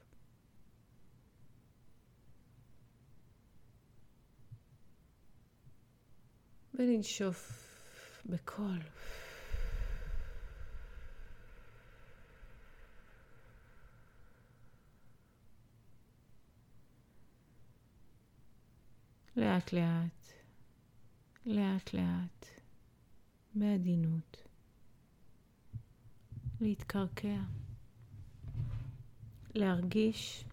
ולנשוף 6.74 7.67
בקול. 8.28 8.78
לאט 19.36 19.72
לאט, 19.72 20.32
לאט 21.46 21.94
לאט, 21.94 22.46
בעדינות, 23.54 24.36
להתקרקע, 26.60 27.40
להרגיש 29.54 30.44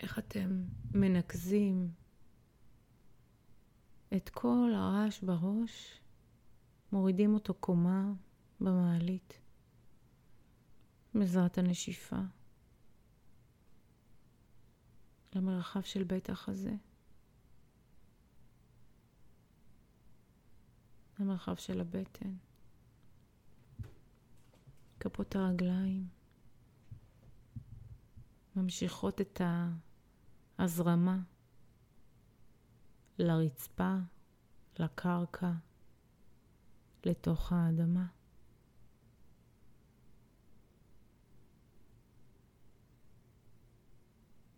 איך 0.00 0.18
אתם 0.18 0.62
מנקזים 0.94 1.90
את 4.16 4.28
כל 4.28 4.72
הרעש 4.74 5.20
בראש, 5.20 6.00
מורידים 6.92 7.34
אותו 7.34 7.54
קומה 7.54 8.12
במעלית, 8.60 9.40
בעזרת 11.14 11.58
הנשיפה, 11.58 12.20
למרחב 15.34 15.80
של 15.80 16.04
בית 16.04 16.30
החזה, 16.30 16.74
למרחב 21.18 21.54
של 21.54 21.80
הבטן, 21.80 22.34
כפות 25.00 25.36
הרגליים, 25.36 26.08
ממשיכות 28.56 29.20
את 29.20 29.40
ההזרמה. 30.58 31.33
לרצפה, 33.18 33.96
לקרקע, 34.78 35.52
לתוך 37.06 37.52
האדמה. 37.52 38.06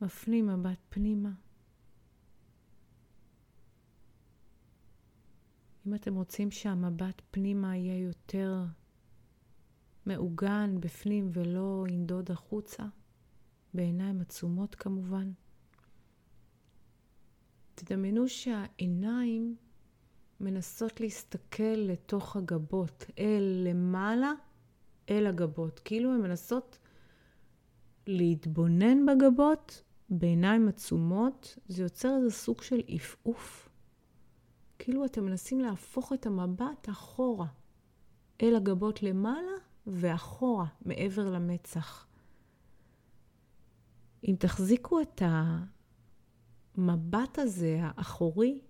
מפנים 0.00 0.46
מבט 0.46 0.78
פנימה. 0.88 1.30
אם 5.86 5.94
אתם 5.94 6.14
רוצים 6.14 6.50
שהמבט 6.50 7.22
פנימה 7.30 7.76
יהיה 7.76 7.98
יותר 7.98 8.64
מעוגן 10.06 10.80
בפנים 10.80 11.30
ולא 11.32 11.84
ינדוד 11.88 12.30
החוצה, 12.30 12.84
בעיניים 13.74 14.20
עצומות 14.20 14.74
כמובן, 14.74 15.32
תדמיינו 17.76 18.28
שהעיניים 18.28 19.56
מנסות 20.40 21.00
להסתכל 21.00 21.62
לתוך 21.62 22.36
הגבות, 22.36 23.04
אל 23.18 23.64
למעלה, 23.68 24.32
אל 25.10 25.26
הגבות. 25.26 25.80
כאילו 25.84 26.14
הן 26.14 26.20
מנסות 26.20 26.78
להתבונן 28.06 29.06
בגבות 29.06 29.82
בעיניים 30.08 30.68
עצומות, 30.68 31.58
זה 31.68 31.82
יוצר 31.82 32.16
איזה 32.16 32.30
סוג 32.30 32.62
של 32.62 32.80
עפעוף. 32.88 33.68
כאילו 34.78 35.04
אתם 35.04 35.24
מנסים 35.24 35.60
להפוך 35.60 36.12
את 36.12 36.26
המבט 36.26 36.88
אחורה, 36.88 37.46
אל 38.42 38.56
הגבות 38.56 39.02
למעלה 39.02 39.56
ואחורה, 39.86 40.66
מעבר 40.84 41.30
למצח. 41.30 42.06
אם 44.28 44.34
תחזיקו 44.38 45.00
את 45.00 45.22
המבט 46.76 47.38
הזה, 47.38 47.78
האחורי, 47.82 48.60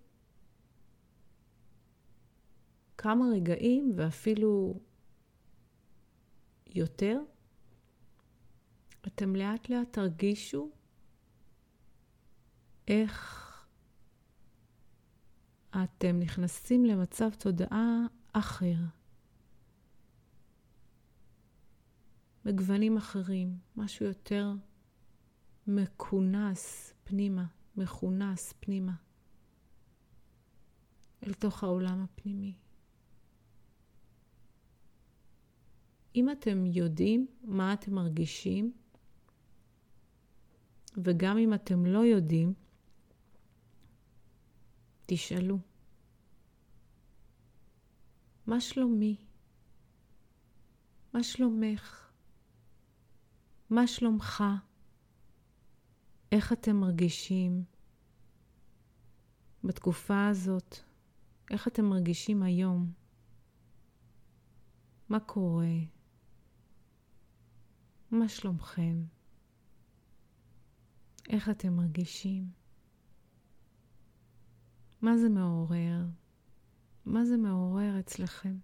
כמה 2.98 3.24
רגעים 3.34 3.92
ואפילו 3.96 4.80
יותר, 6.66 7.20
אתם 9.06 9.36
לאט 9.36 9.68
לאט 9.68 9.92
תרגישו 9.92 10.70
איך 12.88 13.42
אתם 15.84 16.18
נכנסים 16.20 16.84
למצב 16.84 17.30
תודעה 17.38 18.06
אחר, 18.32 18.76
בגוונים 22.44 22.96
אחרים, 22.96 23.58
משהו 23.76 24.06
יותר 24.06 24.52
מכונס 25.66 26.94
פנימה, 27.04 27.44
מכונס 27.76 28.54
פנימה, 28.60 28.94
אל 31.26 31.34
תוך 31.34 31.64
העולם 31.64 32.02
הפנימי. 32.02 32.54
אם 36.16 36.30
אתם 36.30 36.66
יודעים 36.66 37.26
מה 37.42 37.72
אתם 37.72 37.94
מרגישים, 37.94 38.72
וגם 40.96 41.38
אם 41.38 41.54
אתם 41.54 41.86
לא 41.86 41.98
יודעים, 41.98 42.54
תשאלו, 45.06 45.58
מה 48.46 48.60
שלומי? 48.60 49.16
מה 51.12 51.22
שלומך? 51.22 52.10
מה 53.70 53.86
שלומך? 53.86 54.44
איך 56.32 56.52
אתם 56.52 56.76
מרגישים 56.76 57.64
בתקופה 59.64 60.28
הזאת? 60.28 60.76
איך 61.50 61.68
אתם 61.68 61.84
מרגישים 61.84 62.42
היום? 62.42 62.92
מה 65.08 65.20
קורה? 65.20 65.76
מה 68.10 68.28
שלומכם? 68.28 69.04
איך 71.28 71.48
אתם 71.48 71.72
מרגישים? 71.72 72.50
מה 75.02 75.18
זה 75.18 75.28
מעורר? 75.28 76.06
מה 77.04 77.24
זה 77.24 77.36
מעורר 77.36 78.00
אצלכם? 78.00 78.58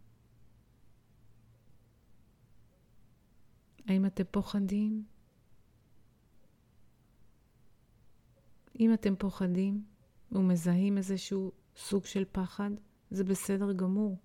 האם 3.86 4.06
אתם 4.06 4.24
פוחדים? 4.30 5.04
אם 8.80 8.94
אתם 8.94 9.16
פוחדים 9.16 9.84
ומזהים 10.32 10.98
איזשהו 10.98 11.52
סוג 11.76 12.04
של 12.04 12.24
פחד, 12.32 12.70
זה 13.10 13.24
בסדר 13.24 13.72
גמור. 13.72 14.18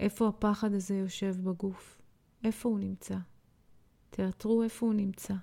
איפה 0.00 0.28
הפחד 0.28 0.72
הזה 0.72 0.94
יושב 0.94 1.36
בגוף? 1.42 2.00
איפה 2.44 2.68
הוא 2.68 2.78
נמצא? 2.78 3.16
תאתרו 4.10 4.62
איפה 4.62 4.86
הוא 4.86 4.94
נמצא. 4.94 5.34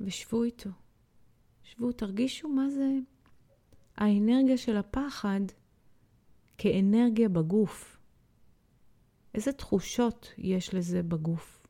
ושבו 0.00 0.42
איתו. 0.42 0.70
שבו, 1.62 1.92
תרגישו 1.92 2.48
מה 2.48 2.70
זה 2.70 2.88
האנרגיה 3.96 4.56
של 4.56 4.76
הפחד 4.76 5.40
כאנרגיה 6.58 7.28
בגוף. 7.28 7.98
איזה 9.34 9.52
תחושות 9.52 10.32
יש 10.38 10.74
לזה 10.74 11.02
בגוף? 11.02 11.66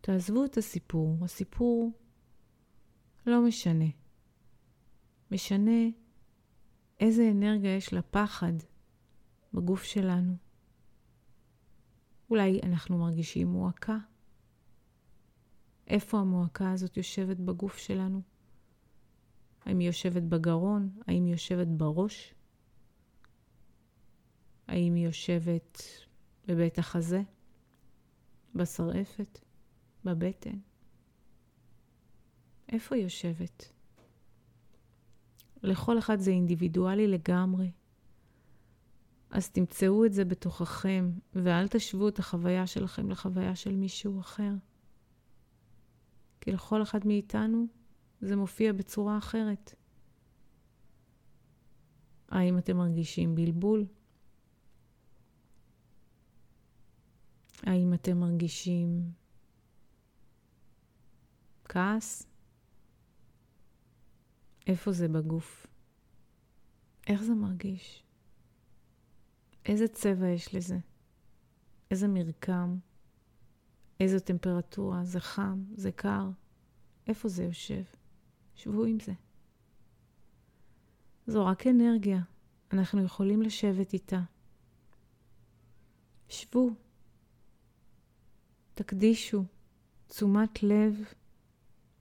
תעזבו 0.00 0.44
את 0.44 0.56
הסיפור, 0.56 1.16
הסיפור 1.24 1.92
לא 3.26 3.42
משנה. 3.42 3.84
משנה 5.30 5.80
איזה 7.00 7.30
אנרגיה 7.30 7.76
יש 7.76 7.92
לפחד 7.92 8.52
בגוף 9.52 9.82
שלנו. 9.82 10.36
אולי 12.30 12.60
אנחנו 12.62 12.98
מרגישים 12.98 13.48
מועקה. 13.48 13.98
איפה 15.86 16.18
המועקה 16.18 16.72
הזאת 16.72 16.96
יושבת 16.96 17.36
בגוף 17.36 17.78
שלנו? 17.78 18.22
האם 19.64 19.78
היא 19.78 19.86
יושבת 19.86 20.22
בגרון? 20.22 20.90
האם 21.06 21.24
היא 21.24 21.32
יושבת 21.32 21.66
בראש? 21.66 22.34
האם 24.66 24.94
היא 24.94 25.06
יושבת 25.06 25.82
בבית 26.46 26.78
החזה? 26.78 27.22
בשרעפת? 28.54 29.38
בבטן? 30.04 30.58
איפה 32.68 32.94
היא 32.94 33.04
יושבת? 33.04 33.72
לכל 35.62 35.98
אחד 35.98 36.20
זה 36.20 36.30
אינדיבידואלי 36.30 37.06
לגמרי. 37.06 37.70
אז 39.30 39.50
תמצאו 39.50 40.04
את 40.04 40.12
זה 40.12 40.24
בתוככם, 40.24 41.10
ואל 41.34 41.68
תשוו 41.68 42.08
את 42.08 42.18
החוויה 42.18 42.66
שלכם 42.66 43.10
לחוויה 43.10 43.56
של 43.56 43.76
מישהו 43.76 44.20
אחר. 44.20 44.52
כי 46.40 46.52
לכל 46.52 46.82
אחד 46.82 47.06
מאיתנו 47.06 47.66
זה 48.20 48.36
מופיע 48.36 48.72
בצורה 48.72 49.18
אחרת. 49.18 49.74
האם 52.28 52.58
אתם 52.58 52.76
מרגישים 52.76 53.34
בלבול? 53.34 53.86
האם 57.62 57.94
אתם 57.94 58.20
מרגישים 58.20 59.10
כעס? 61.64 62.26
איפה 64.66 64.92
זה 64.92 65.08
בגוף? 65.08 65.66
איך 67.06 67.22
זה 67.22 67.34
מרגיש? 67.34 68.02
איזה 69.66 69.88
צבע 69.88 70.28
יש 70.28 70.54
לזה? 70.54 70.78
איזה 71.90 72.08
מרקם? 72.08 72.78
איזו 74.00 74.20
טמפרטורה? 74.20 75.04
זה 75.04 75.20
חם? 75.20 75.64
זה 75.74 75.92
קר? 75.92 76.30
איפה 77.06 77.28
זה 77.28 77.44
יושב? 77.44 77.82
שבו 78.54 78.84
עם 78.84 79.00
זה. 79.00 79.12
זו 81.26 81.46
רק 81.46 81.66
אנרגיה, 81.66 82.20
אנחנו 82.72 83.04
יכולים 83.04 83.42
לשבת 83.42 83.92
איתה. 83.92 84.20
שבו, 86.28 86.70
תקדישו 88.74 89.44
תשומת 90.06 90.62
לב 90.62 90.94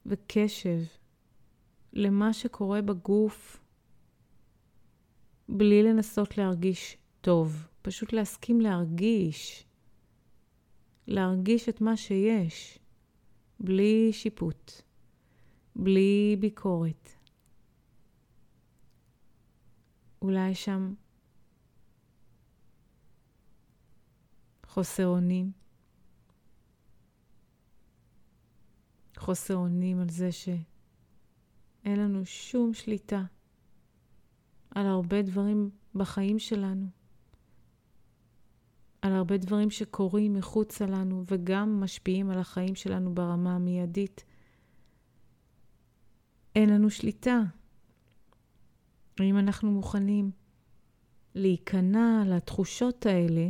וקשב 0.05 0.79
למה 1.95 2.33
שקורה 2.33 2.81
בגוף, 2.81 3.59
בלי 5.49 5.83
לנסות 5.83 6.37
להרגיש 6.37 6.97
טוב, 7.21 7.67
פשוט 7.81 8.13
להסכים 8.13 8.61
להרגיש, 8.61 9.65
להרגיש 11.07 11.69
את 11.69 11.81
מה 11.81 11.97
שיש, 11.97 12.79
בלי 13.59 14.09
שיפוט. 14.13 14.71
בלי 15.75 16.35
ביקורת. 16.39 17.09
אולי 20.21 20.55
שם 20.55 20.93
חוסר 24.65 25.07
אונים. 25.07 25.51
חוסר 29.17 29.55
אונים 29.55 29.99
על 29.99 30.09
זה 30.09 30.31
שאין 31.85 31.99
לנו 31.99 32.25
שום 32.25 32.73
שליטה 32.73 33.23
על 34.71 34.85
הרבה 34.85 35.21
דברים 35.21 35.69
בחיים 35.95 36.39
שלנו, 36.39 36.87
על 39.01 39.13
הרבה 39.13 39.37
דברים 39.37 39.71
שקורים 39.71 40.33
מחוצה 40.33 40.85
לנו 40.85 41.23
וגם 41.27 41.79
משפיעים 41.81 42.29
על 42.29 42.39
החיים 42.39 42.75
שלנו 42.75 43.15
ברמה 43.15 43.55
המיידית. 43.55 44.23
אין 46.55 46.69
לנו 46.69 46.89
שליטה. 46.89 47.41
האם 49.19 49.37
אנחנו 49.37 49.71
מוכנים 49.71 50.31
להיכנע 51.35 52.23
לתחושות 52.27 53.05
האלה? 53.05 53.49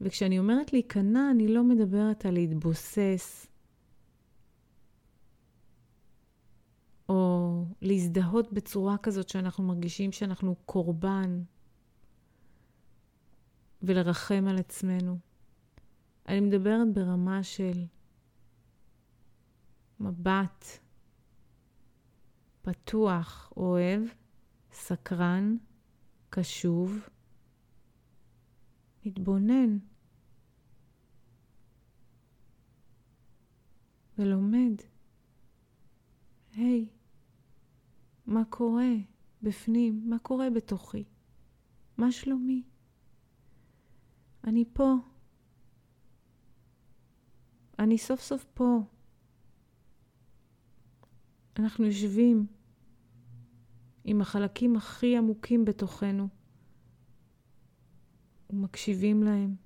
וכשאני 0.00 0.38
אומרת 0.38 0.72
להיכנע, 0.72 1.30
אני 1.30 1.48
לא 1.48 1.64
מדברת 1.64 2.26
על 2.26 2.34
להתבוסס 2.34 3.46
או 7.08 7.64
להזדהות 7.80 8.52
בצורה 8.52 8.98
כזאת 8.98 9.28
שאנחנו 9.28 9.64
מרגישים 9.64 10.12
שאנחנו 10.12 10.56
קורבן 10.66 11.42
ולרחם 13.82 14.44
על 14.48 14.58
עצמנו. 14.58 15.18
אני 16.28 16.40
מדברת 16.40 16.94
ברמה 16.94 17.42
של 17.42 17.84
מבט 20.00 20.64
פתוח, 22.62 23.52
אוהב, 23.56 24.02
סקרן, 24.72 25.56
קשוב, 26.30 27.08
מתבונן 29.04 29.78
ולומד. 34.18 34.74
היי, 36.52 36.86
hey, 36.88 36.97
מה 38.28 38.44
קורה 38.44 38.92
בפנים? 39.42 40.10
מה 40.10 40.18
קורה 40.18 40.50
בתוכי? 40.50 41.04
מה 41.96 42.12
שלומי? 42.12 42.62
אני 44.44 44.64
פה. 44.72 44.94
אני 47.78 47.98
סוף 47.98 48.20
סוף 48.20 48.44
פה. 48.54 48.80
אנחנו 51.58 51.84
יושבים 51.84 52.46
עם 54.04 54.20
החלקים 54.20 54.76
הכי 54.76 55.16
עמוקים 55.16 55.64
בתוכנו 55.64 56.28
ומקשיבים 58.50 59.22
להם 59.22 59.56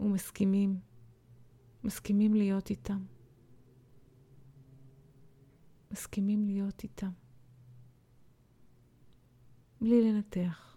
ומסכימים, 0.00 0.78
מסכימים 1.84 2.34
להיות 2.34 2.70
איתם. 2.70 3.04
מסכימים 5.94 6.44
להיות 6.46 6.82
איתם. 6.82 7.10
בלי 9.80 10.12
לנתח, 10.12 10.76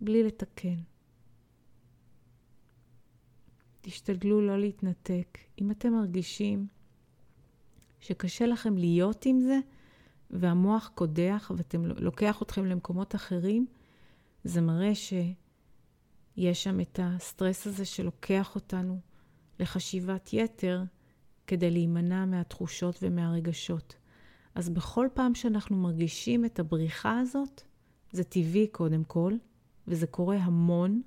בלי 0.00 0.24
לתקן. 0.24 0.80
תשתדלו 3.80 4.40
לא 4.40 4.58
להתנתק. 4.60 5.38
אם 5.60 5.70
אתם 5.70 5.92
מרגישים 5.92 6.66
שקשה 8.00 8.46
לכם 8.46 8.76
להיות 8.76 9.26
עם 9.26 9.40
זה, 9.40 9.58
והמוח 10.30 10.90
קודח 10.94 11.50
ואתם 11.56 11.86
לוקח 11.86 12.42
אתכם 12.42 12.64
למקומות 12.64 13.14
אחרים, 13.14 13.66
זה 14.44 14.60
מראה 14.60 14.94
שיש 14.94 16.64
שם 16.64 16.80
את 16.80 17.00
הסטרס 17.02 17.66
הזה 17.66 17.84
שלוקח 17.84 18.54
אותנו 18.54 19.00
לחשיבת 19.60 20.32
יתר 20.32 20.82
כדי 21.46 21.70
להימנע 21.70 22.24
מהתחושות 22.24 22.98
ומהרגשות. 23.02 24.01
אז 24.54 24.68
בכל 24.68 25.08
פעם 25.14 25.34
שאנחנו 25.34 25.76
מרגישים 25.76 26.44
את 26.44 26.58
הבריחה 26.58 27.18
הזאת, 27.18 27.62
זה 28.12 28.24
טבעי 28.24 28.66
קודם 28.66 29.04
כל, 29.04 29.32
וזה 29.88 30.06
קורה 30.06 30.36
המון 30.36 31.02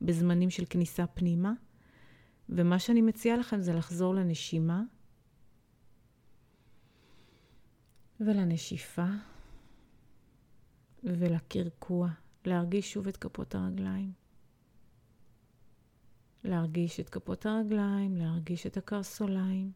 בזמנים 0.00 0.50
של 0.50 0.64
כניסה 0.70 1.06
פנימה. 1.06 1.52
ומה 2.48 2.78
שאני 2.78 3.02
מציעה 3.02 3.36
לכם 3.36 3.60
זה 3.60 3.72
לחזור 3.72 4.14
לנשימה 4.14 4.82
ולנשיפה 8.20 9.06
ולקרקוע, 11.04 12.08
להרגיש 12.44 12.92
שוב 12.92 13.08
את 13.08 13.16
כפות 13.16 13.54
הרגליים. 13.54 14.12
להרגיש 16.44 17.00
את 17.00 17.08
כפות 17.08 17.46
הרגליים, 17.46 18.16
להרגיש 18.16 18.66
את 18.66 18.76
הקרסוליים, 18.76 19.72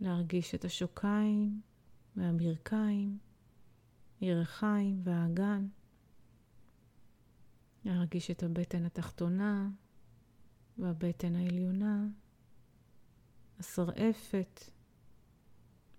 להרגיש 0.00 0.54
את 0.54 0.64
השוקיים 0.64 1.60
והברכיים, 2.18 3.18
ירחיים 4.20 5.00
והאגן, 5.04 5.66
להרגיש 7.84 8.30
את 8.30 8.42
הבטן 8.42 8.84
התחתונה 8.84 9.68
והבטן 10.78 11.36
העליונה, 11.36 12.06
השרעפת, 13.58 14.60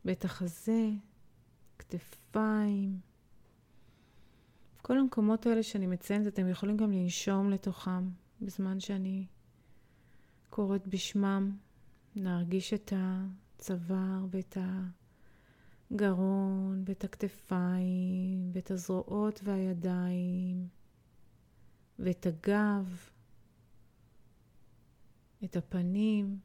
בית 0.05 0.25
החזה, 0.25 0.89
כתפיים. 1.79 2.99
כל 4.81 4.97
המקומות 4.97 5.45
האלה 5.45 5.63
שאני 5.63 5.87
מציינת, 5.87 6.27
אתם 6.27 6.47
יכולים 6.47 6.77
גם 6.77 6.91
לנשום 6.91 7.49
לתוכם 7.49 8.09
בזמן 8.41 8.79
שאני 8.79 9.25
קוראת 10.49 10.87
בשמם, 10.87 11.57
להרגיש 12.15 12.73
את 12.73 12.93
הצוואר 12.95 14.25
ואת 14.31 14.57
הגרון 15.91 16.83
ואת 16.85 17.03
הכתפיים 17.03 18.51
ואת 18.53 18.71
הזרועות 18.71 19.39
והידיים 19.43 20.67
ואת 21.99 22.25
הגב, 22.25 23.09
את 25.43 25.55
הפנים, 25.55 26.39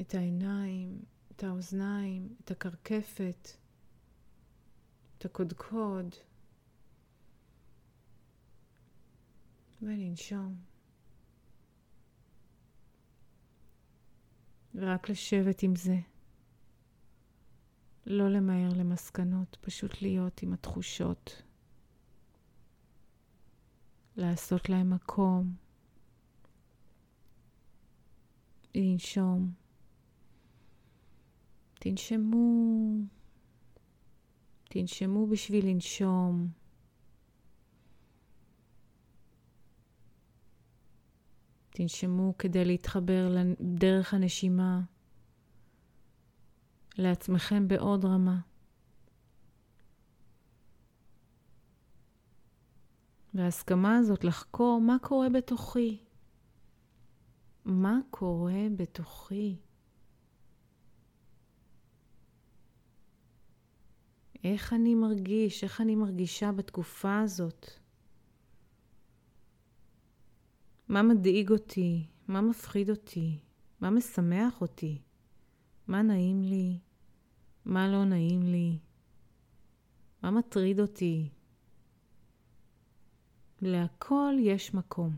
את 0.00 0.14
העיניים, 0.14 1.04
את 1.32 1.44
האוזניים, 1.44 2.36
את 2.44 2.50
הקרקפת, 2.50 3.48
את 5.18 5.24
הקודקוד, 5.24 6.14
ולנשום. 9.82 10.56
ורק 14.74 15.08
לשבת 15.08 15.62
עם 15.62 15.76
זה. 15.76 16.15
לא 18.06 18.28
למהר 18.28 18.68
למסקנות, 18.76 19.56
פשוט 19.60 20.02
להיות 20.02 20.42
עם 20.42 20.52
התחושות. 20.52 21.42
לעשות 24.16 24.68
להם 24.68 24.90
מקום. 24.90 25.54
לנשום. 28.74 29.52
תנשמו. 31.74 32.96
תנשמו 34.64 35.26
בשביל 35.26 35.66
לנשום. 35.66 36.48
תנשמו 41.70 42.34
כדי 42.38 42.64
להתחבר 42.64 43.36
דרך 43.60 44.14
הנשימה 44.14 44.80
לעצמכם 46.98 47.68
בעוד 47.68 48.04
רמה. 48.04 48.40
וההסכמה 53.34 53.96
הזאת 53.96 54.24
לחקור 54.24 54.80
מה 54.80 54.96
קורה 55.02 55.28
בתוכי. 55.28 56.04
מה 57.64 57.98
קורה 58.10 58.66
בתוכי? 58.76 59.56
איך 64.44 64.72
אני 64.72 64.94
מרגיש, 64.94 65.64
איך 65.64 65.80
אני 65.80 65.94
מרגישה 65.94 66.52
בתקופה 66.52 67.20
הזאת? 67.20 67.66
מה 70.88 71.02
מדאיג 71.02 71.50
אותי? 71.50 72.06
מה 72.28 72.40
מפחיד 72.40 72.90
אותי? 72.90 73.38
מה 73.80 73.90
משמח 73.90 74.60
אותי? 74.60 75.02
מה 75.88 76.02
נעים 76.02 76.42
לי? 76.42 76.78
מה 77.66 77.88
לא 77.88 78.04
נעים 78.04 78.42
לי? 78.42 78.78
מה 80.22 80.30
מטריד 80.30 80.80
אותי? 80.80 81.28
להכל 83.62 84.34
יש 84.40 84.74
מקום. 84.74 85.16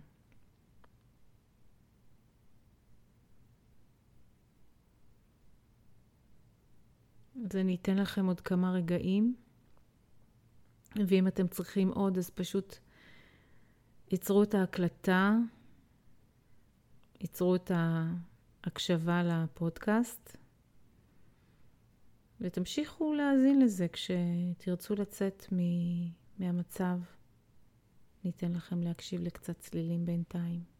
אז 7.44 7.56
אני 7.56 7.74
אתן 7.74 7.96
לכם 7.96 8.26
עוד 8.26 8.40
כמה 8.40 8.72
רגעים, 8.72 9.36
ואם 11.08 11.26
אתם 11.28 11.48
צריכים 11.48 11.88
עוד, 11.88 12.18
אז 12.18 12.30
פשוט 12.30 12.76
ייצרו 14.10 14.42
את 14.42 14.54
ההקלטה, 14.54 15.36
ייצרו 17.20 17.54
את 17.56 17.70
ההקשבה 17.74 19.22
לפודקאסט, 19.22 20.37
ותמשיכו 22.40 23.14
להאזין 23.14 23.60
לזה 23.62 23.86
כשתרצו 23.88 24.94
לצאת 24.94 25.46
מ- 25.52 26.08
מהמצב. 26.38 26.98
ניתן 28.24 28.52
לכם 28.52 28.82
להקשיב 28.82 29.22
לקצת 29.22 29.58
צלילים 29.58 30.06
בינתיים. 30.06 30.77